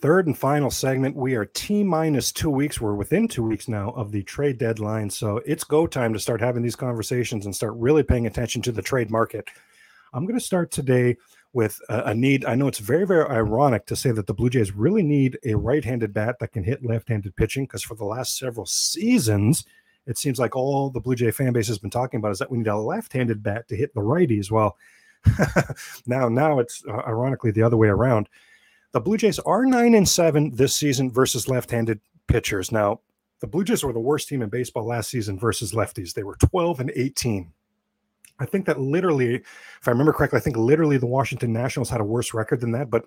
third 0.00 0.26
and 0.26 0.36
final 0.36 0.70
segment. 0.70 1.14
We 1.14 1.34
are 1.34 1.44
T 1.44 1.84
minus 1.84 2.32
two 2.32 2.50
weeks. 2.50 2.80
We're 2.80 2.94
within 2.94 3.28
two 3.28 3.42
weeks 3.42 3.68
now 3.68 3.90
of 3.90 4.12
the 4.12 4.22
trade 4.22 4.58
deadline. 4.58 5.10
So 5.10 5.38
it's 5.44 5.64
go 5.64 5.86
time 5.86 6.12
to 6.14 6.18
start 6.18 6.40
having 6.40 6.62
these 6.62 6.76
conversations 6.76 7.44
and 7.44 7.54
start 7.54 7.74
really 7.76 8.02
paying 8.02 8.26
attention 8.26 8.62
to 8.62 8.72
the 8.72 8.82
trade 8.82 9.10
market. 9.10 9.48
I'm 10.12 10.24
going 10.24 10.38
to 10.38 10.44
start 10.44 10.70
today 10.70 11.16
with 11.52 11.78
a, 11.88 12.14
need. 12.14 12.44
I 12.44 12.54
know 12.54 12.66
it's 12.66 12.78
very, 12.78 13.06
very 13.06 13.28
ironic 13.28 13.86
to 13.86 13.96
say 13.96 14.10
that 14.12 14.26
the 14.26 14.34
Blue 14.34 14.50
Jays 14.50 14.74
really 14.74 15.02
need 15.02 15.38
a 15.44 15.54
right 15.54 15.84
handed 15.84 16.12
bat 16.12 16.38
that 16.40 16.52
can 16.52 16.64
hit 16.64 16.84
left 16.84 17.08
handed 17.08 17.36
pitching 17.36 17.64
because 17.64 17.82
for 17.82 17.94
the 17.94 18.04
last 18.04 18.38
several 18.38 18.66
seasons, 18.66 19.64
it 20.06 20.16
seems 20.16 20.38
like 20.38 20.56
all 20.56 20.90
the 20.90 21.00
Blue 21.00 21.14
Jay 21.14 21.30
fan 21.30 21.52
base 21.52 21.68
has 21.68 21.78
been 21.78 21.90
talking 21.90 22.18
about 22.18 22.32
is 22.32 22.38
that 22.38 22.50
we 22.50 22.58
need 22.58 22.68
a 22.68 22.76
left 22.76 23.12
handed 23.12 23.42
bat 23.42 23.68
to 23.68 23.76
hit 23.76 23.92
the 23.94 24.00
righties. 24.00 24.50
Well, 24.50 24.76
now, 26.06 26.28
now 26.28 26.58
it's 26.58 26.82
uh, 26.88 27.02
ironically 27.06 27.50
the 27.50 27.62
other 27.62 27.76
way 27.76 27.88
around 27.88 28.28
the 28.92 29.00
Blue 29.00 29.16
Jays 29.16 29.38
are 29.40 29.64
nine 29.64 29.94
and 29.94 30.08
seven 30.08 30.50
this 30.54 30.74
season 30.74 31.10
versus 31.10 31.48
left-handed 31.48 32.00
pitchers. 32.26 32.72
Now, 32.72 33.00
the 33.40 33.46
Blue 33.46 33.64
Jays 33.64 33.84
were 33.84 33.92
the 33.92 34.00
worst 34.00 34.28
team 34.28 34.42
in 34.42 34.48
baseball 34.48 34.86
last 34.86 35.10
season 35.10 35.38
versus 35.38 35.72
lefties. 35.72 36.12
They 36.12 36.24
were 36.24 36.36
12 36.36 36.80
and 36.80 36.92
18. 36.94 37.52
I 38.38 38.46
think 38.46 38.66
that 38.66 38.80
literally, 38.80 39.36
if 39.36 39.86
I 39.86 39.90
remember 39.90 40.12
correctly, 40.12 40.38
I 40.38 40.40
think 40.40 40.56
literally 40.56 40.96
the 40.96 41.06
Washington 41.06 41.52
Nationals 41.52 41.90
had 41.90 42.00
a 42.00 42.04
worse 42.04 42.32
record 42.34 42.60
than 42.60 42.72
that, 42.72 42.90
but 42.90 43.04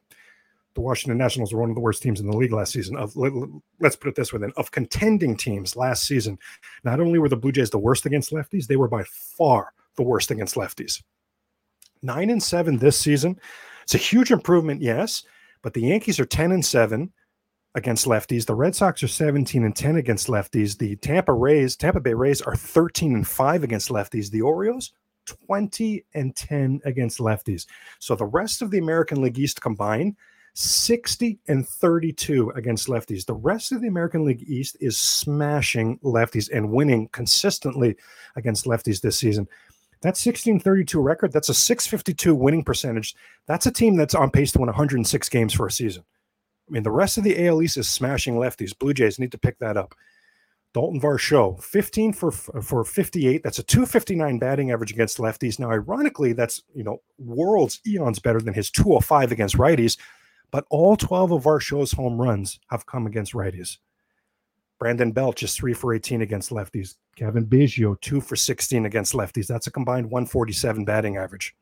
the 0.75 0.81
Washington 0.81 1.17
Nationals 1.17 1.53
were 1.53 1.59
one 1.59 1.69
of 1.69 1.75
the 1.75 1.81
worst 1.81 2.01
teams 2.01 2.19
in 2.19 2.29
the 2.29 2.37
league 2.37 2.51
last 2.51 2.71
season. 2.71 2.95
Of 2.95 3.15
let's 3.15 3.95
put 3.95 4.09
it 4.09 4.15
this 4.15 4.31
way, 4.31 4.39
then 4.39 4.53
of 4.57 4.71
contending 4.71 5.35
teams 5.37 5.75
last 5.75 6.03
season, 6.03 6.39
not 6.83 6.99
only 6.99 7.19
were 7.19 7.29
the 7.29 7.37
Blue 7.37 7.51
Jays 7.51 7.69
the 7.69 7.77
worst 7.77 8.05
against 8.05 8.31
lefties, 8.31 8.67
they 8.67 8.75
were 8.75 8.87
by 8.87 9.03
far 9.03 9.73
the 9.95 10.03
worst 10.03 10.31
against 10.31 10.55
lefties. 10.55 11.01
Nine 12.01 12.29
and 12.29 12.41
seven 12.41 12.77
this 12.77 12.99
season. 12.99 13.39
It's 13.83 13.95
a 13.95 13.99
huge 13.99 14.31
improvement, 14.31 14.81
yes, 14.81 15.23
but 15.63 15.73
the 15.73 15.81
Yankees 15.81 16.19
are 16.19 16.25
10 16.25 16.51
and 16.51 16.63
7. 16.63 17.11
against 17.75 18.05
lefties. 18.05 18.45
The 18.45 18.53
Red 18.53 18.75
Sox 18.75 19.01
are 19.01 19.07
17 19.07 19.63
and 19.63 19.75
10 19.75 19.95
against 19.95 20.27
lefties. 20.27 20.77
The 20.77 20.95
Tampa 20.97 21.33
Rays, 21.33 21.75
Tampa 21.75 21.99
Bay 21.99 22.13
Rays 22.13 22.41
are 22.41 22.55
13 22.55 23.15
and 23.15 23.27
5 23.27 23.63
against 23.63 23.89
lefties. 23.89 24.29
The 24.29 24.41
Orioles 24.41 24.91
20 25.47 26.05
and 26.13 26.35
10 26.35 26.81
against 26.85 27.19
lefties. 27.19 27.65
So 27.99 28.13
the 28.15 28.25
rest 28.25 28.61
of 28.61 28.69
the 28.69 28.77
American 28.77 29.21
League 29.21 29.39
East 29.39 29.61
combined 29.61 30.15
60 30.53 31.39
and 31.47 31.67
32 31.67 32.51
against 32.51 32.87
lefties. 32.87 33.25
The 33.25 33.33
rest 33.33 33.71
of 33.71 33.81
the 33.81 33.87
American 33.87 34.23
League 34.23 34.43
East 34.47 34.77
is 34.79 34.97
smashing 34.97 35.97
lefties 36.03 36.49
and 36.53 36.69
winning 36.69 37.07
consistently 37.07 37.95
against 38.35 38.65
lefties 38.65 39.01
this 39.01 39.17
season. 39.17 39.47
That 40.03 40.17
1632 40.17 40.99
record, 40.99 41.31
that's 41.31 41.47
a 41.47 41.53
652 41.53 42.35
winning 42.35 42.63
percentage. 42.63 43.15
That's 43.47 43.67
a 43.67 43.71
team 43.71 43.95
that's 43.95 44.13
on 44.13 44.31
pace 44.31 44.51
to 44.51 44.59
win 44.59 44.67
106 44.67 45.29
games 45.29 45.53
for 45.53 45.65
a 45.65 45.71
season. 45.71 46.03
I 46.67 46.71
mean, 46.71 46.83
the 46.83 46.91
rest 46.91 47.17
of 47.17 47.23
the 47.23 47.47
AL 47.47 47.61
East 47.61 47.77
is 47.77 47.87
smashing 47.87 48.35
lefties. 48.35 48.77
Blue 48.77 48.93
Jays 48.93 49.17
need 49.17 49.31
to 49.31 49.37
pick 49.37 49.57
that 49.59 49.77
up. 49.77 49.95
Dalton 50.73 50.99
Varsho, 50.99 51.61
15 51.63 52.11
for 52.11 52.31
for 52.31 52.83
58. 52.83 53.43
That's 53.43 53.59
a 53.59 53.63
259 53.63 54.39
batting 54.39 54.71
average 54.71 54.91
against 54.91 55.19
lefties. 55.19 55.57
Now, 55.57 55.71
ironically, 55.71 56.33
that's 56.33 56.61
you 56.75 56.83
know 56.83 57.01
worlds 57.17 57.79
eons 57.87 58.19
better 58.19 58.41
than 58.41 58.53
his 58.53 58.69
205 58.71 59.31
against 59.31 59.57
righties. 59.57 59.97
But 60.51 60.65
all 60.69 60.97
12 60.97 61.31
of 61.31 61.43
Varsho's 61.43 61.93
home 61.93 62.19
runs 62.19 62.59
have 62.69 62.85
come 62.85 63.07
against 63.07 63.33
righties. 63.33 63.77
Brandon 64.79 65.13
Belt 65.13 65.37
just 65.37 65.57
three 65.57 65.73
for 65.73 65.93
18 65.93 66.21
against 66.21 66.49
lefties. 66.49 66.95
Cavan 67.15 67.45
Biggio, 67.45 67.99
two 68.01 68.21
for 68.21 68.35
16 68.35 68.85
against 68.85 69.13
lefties. 69.13 69.47
That's 69.47 69.67
a 69.67 69.71
combined 69.71 70.09
147 70.09 70.85
batting 70.85 71.17
average. 71.17 71.55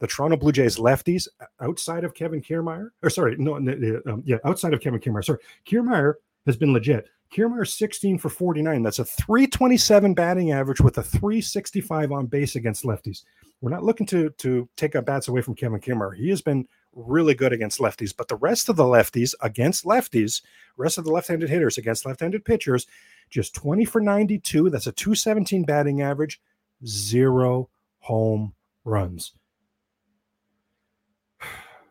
The 0.00 0.06
Toronto 0.06 0.36
Blue 0.36 0.52
Jays 0.52 0.76
lefties 0.76 1.28
outside 1.60 2.04
of 2.04 2.14
Kevin 2.14 2.42
Kiermaier, 2.42 2.90
or 3.02 3.10
sorry, 3.10 3.36
no, 3.38 3.56
um, 3.56 4.22
yeah, 4.26 4.36
outside 4.44 4.74
of 4.74 4.80
Kevin 4.80 5.00
Kiermaier. 5.00 5.24
Sorry, 5.24 5.38
Kiermaier 5.66 6.14
has 6.46 6.56
been 6.56 6.72
legit. 6.72 7.08
Kiermaier 7.32 7.66
16 7.66 8.18
for 8.18 8.28
49. 8.28 8.82
That's 8.82 8.98
a 8.98 9.04
327 9.04 10.14
batting 10.14 10.52
average 10.52 10.80
with 10.80 10.98
a 10.98 11.02
365 11.02 12.12
on 12.12 12.26
base 12.26 12.56
against 12.56 12.84
lefties. 12.84 13.24
We're 13.60 13.70
not 13.70 13.82
looking 13.82 14.06
to 14.08 14.30
to 14.30 14.68
take 14.76 14.94
our 14.94 15.02
bats 15.02 15.28
away 15.28 15.40
from 15.40 15.54
Kevin 15.54 15.80
Kiermaier. 15.80 16.14
He 16.14 16.28
has 16.28 16.42
been 16.42 16.68
really 16.94 17.34
good 17.34 17.52
against 17.52 17.80
lefties, 17.80 18.14
but 18.16 18.28
the 18.28 18.36
rest 18.36 18.68
of 18.68 18.76
the 18.76 18.84
lefties 18.84 19.34
against 19.40 19.84
lefties, 19.84 20.42
rest 20.76 20.98
of 20.98 21.04
the 21.04 21.12
left-handed 21.12 21.50
hitters 21.50 21.78
against 21.78 22.06
left-handed 22.06 22.44
pitchers, 22.44 22.86
just 23.30 23.54
20 23.54 23.84
for 23.84 24.00
92. 24.00 24.70
That's 24.70 24.86
a 24.86 24.92
217 24.92 25.64
batting 25.64 26.02
average, 26.02 26.40
zero 26.86 27.68
home 27.98 28.54
runs. 28.84 29.32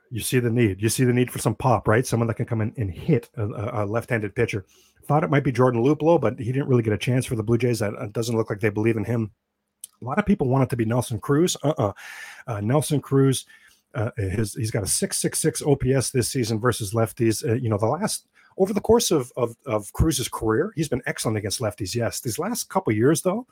You 0.09 0.19
see 0.19 0.39
the 0.39 0.51
need. 0.51 0.81
You 0.81 0.89
see 0.89 1.05
the 1.05 1.13
need 1.13 1.31
for 1.31 1.39
some 1.39 1.55
pop, 1.55 1.87
right? 1.87 2.05
Someone 2.05 2.27
that 2.27 2.35
can 2.35 2.45
come 2.45 2.61
in 2.61 2.71
and 2.77 2.91
hit 2.91 3.29
a, 3.35 3.83
a 3.83 3.85
left-handed 3.85 4.35
pitcher. 4.35 4.65
Thought 5.05 5.23
it 5.23 5.31
might 5.31 5.43
be 5.43 5.51
Jordan 5.51 5.83
Luplow, 5.83 6.21
but 6.21 6.39
he 6.39 6.51
didn't 6.51 6.67
really 6.67 6.83
get 6.83 6.93
a 6.93 6.97
chance 6.97 7.25
for 7.25 7.35
the 7.35 7.43
Blue 7.43 7.57
Jays. 7.57 7.79
That 7.79 8.13
doesn't 8.13 8.37
look 8.37 8.49
like 8.49 8.59
they 8.59 8.69
believe 8.69 8.95
in 8.95 9.05
him. 9.05 9.31
A 10.01 10.05
lot 10.05 10.19
of 10.19 10.25
people 10.25 10.47
want 10.47 10.65
it 10.65 10.69
to 10.69 10.75
be 10.75 10.85
Nelson 10.85 11.19
Cruz. 11.19 11.57
Uh-uh. 11.63 11.93
Uh, 12.45 12.61
Nelson 12.61 13.01
Cruz, 13.01 13.45
uh, 13.93 14.11
his, 14.17 14.53
he's 14.53 14.71
got 14.71 14.83
a 14.83 14.87
666 14.87 15.61
OPS 15.61 16.11
this 16.11 16.29
season 16.29 16.59
versus 16.59 16.93
lefties. 16.93 17.47
Uh, 17.47 17.53
you 17.53 17.69
know, 17.69 17.77
the 17.77 17.85
last 17.85 18.27
over 18.57 18.73
the 18.73 18.81
course 18.81 19.11
of, 19.11 19.31
of, 19.35 19.55
of 19.65 19.91
Cruz's 19.93 20.27
career, 20.27 20.71
he's 20.75 20.89
been 20.89 21.01
excellent 21.05 21.37
against 21.37 21.59
lefties. 21.59 21.95
Yes, 21.95 22.19
these 22.19 22.39
last 22.39 22.69
couple 22.69 22.93
years 22.93 23.21
though, 23.21 23.47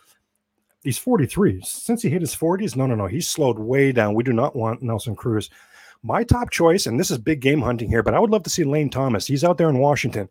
he's 0.84 0.98
43. 0.98 1.62
Since 1.64 2.02
he 2.02 2.10
hit 2.10 2.22
his 2.22 2.36
40s, 2.36 2.76
no, 2.76 2.86
no, 2.86 2.96
no, 2.96 3.08
he's 3.08 3.28
slowed 3.28 3.60
way 3.60 3.92
down. 3.92 4.14
We 4.14 4.24
do 4.24 4.34
not 4.34 4.56
want 4.56 4.82
Nelson 4.82 5.16
Cruz. 5.16 5.50
My 6.04 6.24
top 6.24 6.50
choice, 6.50 6.88
and 6.88 7.00
this 7.00 7.12
is 7.12 7.20
big 7.20 7.42
game 7.42 7.62
hunting 7.62 7.90
here, 7.90 8.02
but 8.02 8.16
I 8.16 8.20
would 8.20 8.32
love 8.32 8.44
to 8.44 8.50
see 8.50 8.64
Lane 8.64 8.90
Thomas. 8.90 9.28
He's 9.28 9.44
out 9.44 9.58
there 9.58 9.70
in 9.70 9.78
Washington. 9.78 10.28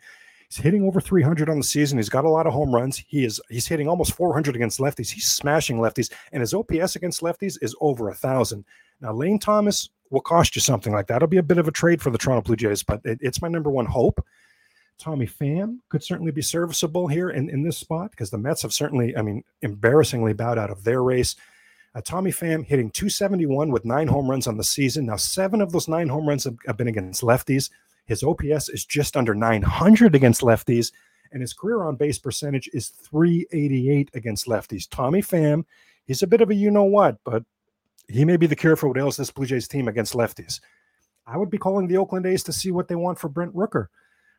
He's 0.48 0.58
hitting 0.64 0.82
over 0.82 1.00
300 1.00 1.48
on 1.48 1.58
the 1.58 1.64
season. 1.64 1.96
He's 1.96 2.08
got 2.08 2.24
a 2.24 2.28
lot 2.28 2.48
of 2.48 2.52
home 2.52 2.74
runs. 2.74 3.04
He 3.06 3.24
is 3.24 3.40
he's 3.50 3.68
hitting 3.68 3.88
almost 3.88 4.14
400 4.14 4.56
against 4.56 4.80
lefties. 4.80 5.08
He's 5.08 5.30
smashing 5.30 5.78
lefties, 5.78 6.10
and 6.32 6.40
his 6.40 6.52
OPS 6.52 6.96
against 6.96 7.20
lefties 7.20 7.56
is 7.62 7.76
over 7.80 8.08
a 8.08 8.14
thousand. 8.14 8.64
Now 9.00 9.12
Lane 9.12 9.38
Thomas 9.38 9.88
will 10.10 10.20
cost 10.20 10.56
you 10.56 10.60
something 10.60 10.92
like 10.92 11.06
that. 11.06 11.16
It'll 11.16 11.28
be 11.28 11.38
a 11.38 11.42
bit 11.42 11.58
of 11.58 11.68
a 11.68 11.72
trade 11.72 12.02
for 12.02 12.10
the 12.10 12.18
Toronto 12.18 12.42
Blue 12.42 12.56
Jays, 12.56 12.82
but 12.82 13.00
it, 13.04 13.18
it's 13.20 13.40
my 13.40 13.48
number 13.48 13.70
one 13.70 13.86
hope. 13.86 14.24
Tommy 14.98 15.26
Pham 15.26 15.78
could 15.88 16.02
certainly 16.02 16.30
be 16.30 16.42
serviceable 16.42 17.08
here 17.08 17.30
in, 17.30 17.48
in 17.48 17.62
this 17.62 17.78
spot 17.78 18.10
because 18.10 18.30
the 18.30 18.36
Mets 18.36 18.62
have 18.62 18.72
certainly, 18.72 19.16
I 19.16 19.22
mean, 19.22 19.42
embarrassingly 19.62 20.34
bowed 20.34 20.58
out 20.58 20.70
of 20.70 20.84
their 20.84 21.02
race. 21.02 21.36
Uh, 21.94 22.02
Tommy 22.02 22.30
Pham 22.30 22.64
hitting 22.64 22.90
271 22.90 23.70
with 23.70 23.86
nine 23.86 24.06
home 24.06 24.28
runs 24.28 24.46
on 24.46 24.58
the 24.58 24.64
season. 24.64 25.06
Now, 25.06 25.16
seven 25.16 25.62
of 25.62 25.72
those 25.72 25.88
nine 25.88 26.08
home 26.08 26.28
runs 26.28 26.44
have, 26.44 26.56
have 26.66 26.76
been 26.76 26.88
against 26.88 27.22
lefties. 27.22 27.70
His 28.04 28.22
OPS 28.22 28.68
is 28.68 28.84
just 28.84 29.16
under 29.16 29.34
900 29.34 30.14
against 30.14 30.42
lefties, 30.42 30.92
and 31.32 31.40
his 31.40 31.54
career 31.54 31.84
on 31.84 31.96
base 31.96 32.18
percentage 32.18 32.68
is 32.74 32.88
388 32.88 34.10
against 34.14 34.46
lefties. 34.46 34.88
Tommy 34.88 35.22
Pham, 35.22 35.64
he's 36.06 36.22
a 36.22 36.26
bit 36.26 36.42
of 36.42 36.50
a 36.50 36.54
you 36.54 36.70
know 36.70 36.84
what, 36.84 37.16
but 37.24 37.42
he 38.10 38.24
may 38.24 38.36
be 38.36 38.46
the 38.46 38.56
cure 38.56 38.76
for 38.76 38.88
what 38.88 38.98
ails 38.98 39.16
this 39.16 39.30
Blue 39.30 39.46
Jays 39.46 39.68
team 39.68 39.88
against 39.88 40.14
lefties. 40.14 40.60
I 41.26 41.36
would 41.36 41.50
be 41.50 41.58
calling 41.58 41.86
the 41.86 41.96
Oakland 41.96 42.26
A's 42.26 42.42
to 42.44 42.52
see 42.52 42.70
what 42.70 42.88
they 42.88 42.96
want 42.96 43.18
for 43.18 43.28
Brent 43.28 43.54
Rooker. 43.54 43.86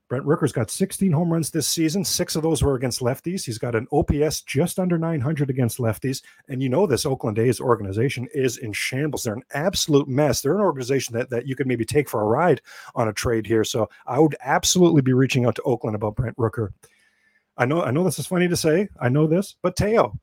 Brent 0.10 0.26
Rooker's 0.26 0.52
got 0.52 0.70
16 0.70 1.10
home 1.14 1.32
runs 1.32 1.52
this 1.52 1.70
season. 1.70 2.04
Six 2.04 2.36
of 2.36 2.44
those 2.44 2.62
were 2.62 2.76
against 2.76 3.00
lefties. 3.00 3.46
He's 3.46 3.58
got 3.58 3.76
an 3.76 3.88
OPS 3.94 4.42
just 4.42 4.78
under 4.78 4.98
900 4.98 5.50
against 5.50 5.78
lefties. 5.78 6.22
And 6.50 6.62
you 6.62 6.68
know, 6.68 6.86
this 6.86 7.06
Oakland 7.06 7.40
A's 7.40 7.62
organization 7.62 8.28
is 8.34 8.58
in 8.58 8.74
shambles. 8.74 9.24
They're 9.24 9.36
an 9.36 9.44
absolute 9.54 10.10
mess. 10.10 10.42
They're 10.42 10.56
an 10.56 10.60
organization 10.60 11.16
that, 11.16 11.30
that 11.30 11.48
you 11.48 11.56
could 11.56 11.66
maybe 11.66 11.86
take 11.86 12.10
for 12.10 12.24
a 12.24 12.26
ride 12.26 12.60
on 12.94 13.08
a 13.08 13.14
trade 13.14 13.48
here. 13.48 13.64
So 13.64 13.90
I 14.06 14.20
would 14.20 14.36
absolutely 14.42 15.02
be 15.02 15.14
reaching 15.14 15.46
out 15.46 15.56
to 15.56 15.62
Oakland 15.62 15.96
about 15.96 16.18
Brent 16.18 16.36
Rooker. 16.36 16.74
I 17.56 17.64
know, 17.64 17.82
I 17.82 17.92
know 17.92 18.04
this 18.04 18.20
is 18.20 18.28
funny 18.28 18.50
to 18.50 18.58
say. 18.58 18.90
I 19.00 19.08
know 19.08 19.28
this, 19.28 19.56
but 19.62 19.78
Teo, 19.78 20.20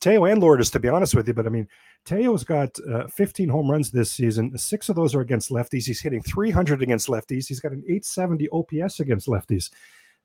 Teo 0.00 0.24
and 0.24 0.40
Lourdes, 0.40 0.70
to 0.70 0.80
be 0.80 0.88
honest 0.88 1.14
with 1.14 1.28
you. 1.28 1.34
But 1.34 1.46
I 1.46 1.50
mean, 1.50 1.68
Teo's 2.04 2.44
got 2.44 2.76
uh, 2.90 3.06
15 3.08 3.48
home 3.48 3.70
runs 3.70 3.90
this 3.90 4.12
season. 4.12 4.56
Six 4.56 4.88
of 4.88 4.96
those 4.96 5.14
are 5.14 5.20
against 5.20 5.50
lefties. 5.50 5.86
He's 5.86 6.00
hitting 6.00 6.22
300 6.22 6.82
against 6.82 7.08
lefties. 7.08 7.46
He's 7.46 7.60
got 7.60 7.72
an 7.72 7.82
870 7.86 8.48
OPS 8.50 9.00
against 9.00 9.28
lefties. 9.28 9.70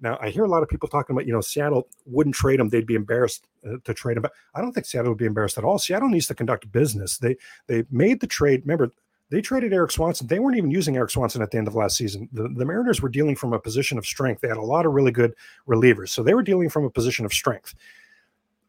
Now, 0.02 0.18
I 0.20 0.30
hear 0.30 0.44
a 0.44 0.50
lot 0.50 0.64
of 0.64 0.70
people 0.70 0.90
talking 0.90 1.16
about, 1.16 1.28
you 1.28 1.34
know, 1.34 1.42
Seattle 1.42 1.88
wouldn't 2.06 2.36
trade 2.36 2.60
him. 2.60 2.70
They'd 2.70 2.88
be 2.88 2.96
embarrassed 2.96 3.46
uh, 3.66 3.78
to 3.84 3.94
trade 3.94 4.18
him. 4.18 4.24
But 4.24 4.34
I 4.56 4.62
don't 4.62 4.74
think 4.74 4.88
Seattle 4.88 5.12
would 5.12 5.20
be 5.20 5.26
embarrassed 5.26 5.60
at 5.60 5.64
all. 5.64 5.78
Seattle 5.78 6.10
needs 6.10 6.28
to 6.28 6.36
conduct 6.36 6.72
business. 6.72 7.20
They 7.20 7.36
they 7.68 7.84
made 7.92 8.20
the 8.20 8.28
trade. 8.28 8.62
Remember, 8.66 8.92
they 9.30 9.42
traded 9.42 9.74
Erik 9.74 9.92
Swanson. 9.92 10.28
They 10.28 10.40
weren't 10.40 10.58
even 10.58 10.72
using 10.72 10.98
Erik 10.98 11.12
Swanson 11.12 11.42
at 11.42 11.52
the 11.52 11.58
end 11.58 11.68
of 11.68 11.76
last 11.76 11.96
season. 11.96 12.28
The, 12.34 12.50
the 12.50 12.66
Mariners 12.66 13.02
were 13.02 13.10
dealing 13.10 13.36
from 13.36 13.54
a 13.54 13.60
position 13.60 13.98
of 13.98 14.06
strength. 14.06 14.42
They 14.42 14.50
had 14.50 14.58
a 14.58 14.62
lot 14.62 14.86
of 14.86 14.92
really 14.92 15.12
good 15.12 15.34
relievers. 15.68 16.10
So 16.10 16.22
they 16.22 16.34
were 16.34 16.44
dealing 16.44 16.70
from 16.70 16.84
a 16.84 16.90
position 16.90 17.26
of 17.26 17.32
strength. 17.32 17.74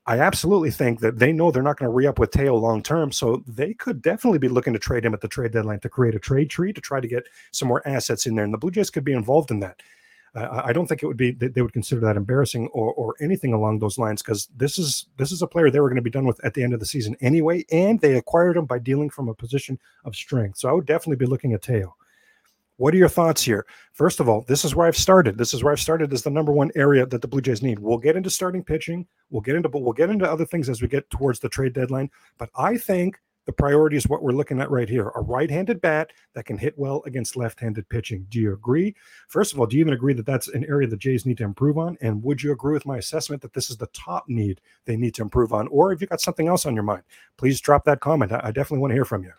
I 0.06 0.18
absolutely 0.18 0.72
think 0.72 0.98
that 1.00 1.20
they 1.20 1.32
know 1.32 1.50
they're 1.50 1.62
not 1.62 1.78
going 1.78 1.88
to 1.88 1.94
re 1.94 2.06
up 2.06 2.18
with 2.18 2.32
Teo 2.32 2.56
long 2.56 2.82
term. 2.82 3.12
So 3.12 3.44
they 3.46 3.72
could 3.74 4.02
definitely 4.02 4.40
be 4.40 4.48
looking 4.48 4.72
to 4.72 4.78
trade 4.78 5.04
him 5.04 5.14
at 5.14 5.20
the 5.20 5.28
trade 5.28 5.52
deadline 5.52 5.80
to 5.80 5.88
create 5.88 6.14
a 6.14 6.18
trade 6.18 6.50
tree 6.50 6.72
to 6.72 6.80
try 6.80 7.00
to 7.00 7.06
get 7.06 7.28
some 7.52 7.68
more 7.68 7.86
assets 7.86 8.26
in 8.26 8.34
there. 8.34 8.44
And 8.44 8.52
the 8.52 8.58
Blue 8.58 8.72
Jays 8.72 8.90
could 8.90 9.04
be 9.04 9.12
involved 9.12 9.50
in 9.50 9.60
that. 9.60 9.80
Uh, 10.34 10.62
I 10.64 10.72
don't 10.72 10.86
think 10.86 11.02
it 11.02 11.06
would 11.06 11.18
be 11.18 11.32
that 11.32 11.54
they 11.54 11.60
would 11.60 11.74
consider 11.74 12.00
that 12.00 12.16
embarrassing 12.16 12.68
or, 12.68 12.92
or 12.94 13.14
anything 13.20 13.52
along 13.52 13.78
those 13.78 13.98
lines 13.98 14.22
because 14.22 14.48
this 14.56 14.78
is 14.78 15.06
this 15.18 15.30
is 15.30 15.42
a 15.42 15.46
player 15.46 15.70
they 15.70 15.78
were 15.78 15.90
going 15.90 15.96
to 15.96 16.02
be 16.02 16.10
done 16.10 16.24
with 16.24 16.42
at 16.42 16.54
the 16.54 16.62
end 16.62 16.72
of 16.72 16.80
the 16.80 16.86
season 16.86 17.14
anyway, 17.20 17.64
and 17.70 18.00
they 18.00 18.16
acquired 18.16 18.56
him 18.56 18.64
by 18.64 18.78
dealing 18.78 19.10
from 19.10 19.28
a 19.28 19.34
position 19.34 19.78
of 20.04 20.16
strength. 20.16 20.58
So 20.58 20.68
I 20.68 20.72
would 20.72 20.86
definitely 20.86 21.16
be 21.16 21.30
looking 21.30 21.52
at 21.52 21.62
Teo. 21.62 21.94
What 22.76 22.94
are 22.94 22.98
your 22.98 23.08
thoughts 23.08 23.42
here? 23.42 23.66
First 23.92 24.18
of 24.18 24.28
all, 24.28 24.44
this 24.48 24.64
is 24.64 24.74
where 24.74 24.86
I've 24.86 24.96
started. 24.96 25.36
This 25.36 25.52
is 25.52 25.62
where 25.62 25.72
I've 25.72 25.80
started 25.80 26.12
as 26.12 26.22
the 26.22 26.30
number 26.30 26.52
one 26.52 26.70
area 26.74 27.06
that 27.06 27.20
the 27.20 27.28
Blue 27.28 27.42
Jays 27.42 27.62
need. 27.62 27.78
We'll 27.78 27.98
get 27.98 28.16
into 28.16 28.30
starting 28.30 28.64
pitching. 28.64 29.06
We'll 29.30 29.42
get 29.42 29.56
into 29.56 29.68
but 29.68 29.82
we'll 29.82 29.92
get 29.92 30.10
into 30.10 30.30
other 30.30 30.46
things 30.46 30.68
as 30.68 30.80
we 30.80 30.88
get 30.88 31.08
towards 31.10 31.38
the 31.38 31.48
trade 31.48 31.74
deadline. 31.74 32.10
But 32.38 32.50
I 32.56 32.76
think 32.78 33.20
the 33.44 33.52
priority 33.52 33.96
is 33.96 34.08
what 34.08 34.22
we're 34.22 34.32
looking 34.32 34.60
at 34.60 34.70
right 34.70 34.88
here: 34.88 35.10
a 35.14 35.20
right-handed 35.20 35.80
bat 35.80 36.10
that 36.34 36.44
can 36.44 36.56
hit 36.56 36.78
well 36.78 37.02
against 37.06 37.36
left-handed 37.36 37.88
pitching. 37.88 38.26
Do 38.30 38.38
you 38.38 38.52
agree? 38.52 38.94
First 39.28 39.52
of 39.52 39.60
all, 39.60 39.66
do 39.66 39.76
you 39.76 39.80
even 39.80 39.94
agree 39.94 40.14
that 40.14 40.26
that's 40.26 40.48
an 40.48 40.64
area 40.66 40.88
the 40.88 40.96
Jays 40.96 41.26
need 41.26 41.38
to 41.38 41.44
improve 41.44 41.76
on? 41.76 41.98
And 42.00 42.22
would 42.22 42.42
you 42.42 42.52
agree 42.52 42.72
with 42.72 42.86
my 42.86 42.98
assessment 42.98 43.42
that 43.42 43.52
this 43.52 43.68
is 43.68 43.76
the 43.76 43.88
top 43.88 44.28
need 44.28 44.60
they 44.86 44.96
need 44.96 45.14
to 45.14 45.22
improve 45.22 45.52
on? 45.52 45.68
Or 45.68 45.90
have 45.90 46.00
you 46.00 46.06
got 46.06 46.20
something 46.20 46.48
else 46.48 46.66
on 46.66 46.74
your 46.74 46.84
mind? 46.84 47.02
Please 47.36 47.60
drop 47.60 47.84
that 47.84 48.00
comment. 48.00 48.32
I 48.32 48.50
definitely 48.50 48.78
want 48.78 48.92
to 48.92 48.96
hear 48.96 49.04
from 49.04 49.24
you. 49.24 49.32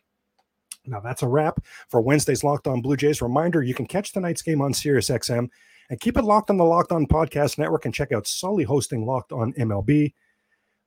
Now 0.85 0.99
that's 0.99 1.23
a 1.23 1.27
wrap 1.27 1.63
for 1.89 2.01
Wednesday's 2.01 2.43
Locked 2.43 2.67
On 2.67 2.81
Blue 2.81 2.97
Jays. 2.97 3.21
Reminder: 3.21 3.63
you 3.63 3.73
can 3.73 3.85
catch 3.85 4.11
tonight's 4.11 4.41
game 4.41 4.61
on 4.61 4.73
SiriusXM 4.73 5.49
and 5.89 5.99
keep 5.99 6.17
it 6.17 6.23
locked 6.23 6.49
on 6.49 6.57
the 6.57 6.63
Locked 6.63 6.91
On 6.91 7.05
Podcast 7.05 7.57
Network 7.57 7.85
and 7.85 7.93
check 7.93 8.11
out 8.11 8.27
Sully 8.27 8.63
hosting 8.63 9.05
Locked 9.05 9.31
On 9.31 9.53
MLB. 9.53 10.13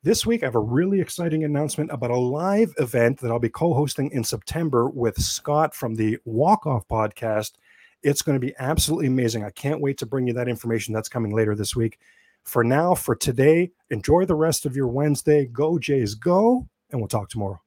This 0.03 0.25
week, 0.25 0.43
I 0.43 0.47
have 0.47 0.55
a 0.55 0.61
really 0.61 1.01
exciting 1.01 1.45
announcement 1.45 1.91
about 1.91 2.13
a 2.13 2.17
live 2.17 2.73
event 2.79 3.19
that 3.21 3.31
I'll 3.31 3.41
be 3.41 3.49
co-hosting 3.49 4.11
in 4.13 4.23
September 4.23 4.89
with 4.89 5.21
Scott 5.21 5.75
from 5.75 5.97
the 5.97 6.19
Walk 6.25 6.67
Off 6.67 6.87
Podcast. 6.87 7.55
It's 8.03 8.23
going 8.23 8.39
to 8.39 8.47
be 8.47 8.55
absolutely 8.61 9.09
amazing. 9.09 9.43
I 9.43 9.51
can't 9.51 9.81
wait 9.81 9.99
to 9.99 10.07
bring 10.07 10.29
you 10.29 10.33
that 10.35 10.49
information. 10.49 10.95
That's 10.95 11.09
coming 11.09 11.35
later 11.35 11.57
this 11.57 11.75
week. 11.75 11.99
For 12.45 12.63
now, 12.63 12.95
for 12.95 13.17
today, 13.17 13.73
enjoy 13.91 14.27
the 14.27 14.37
rest 14.37 14.65
of 14.65 14.77
your 14.77 14.87
Wednesday. 14.87 15.47
Go 15.47 15.77
Jays, 15.77 16.15
go, 16.15 16.69
and 16.91 17.01
we'll 17.01 17.09
talk 17.09 17.29
tomorrow. 17.29 17.61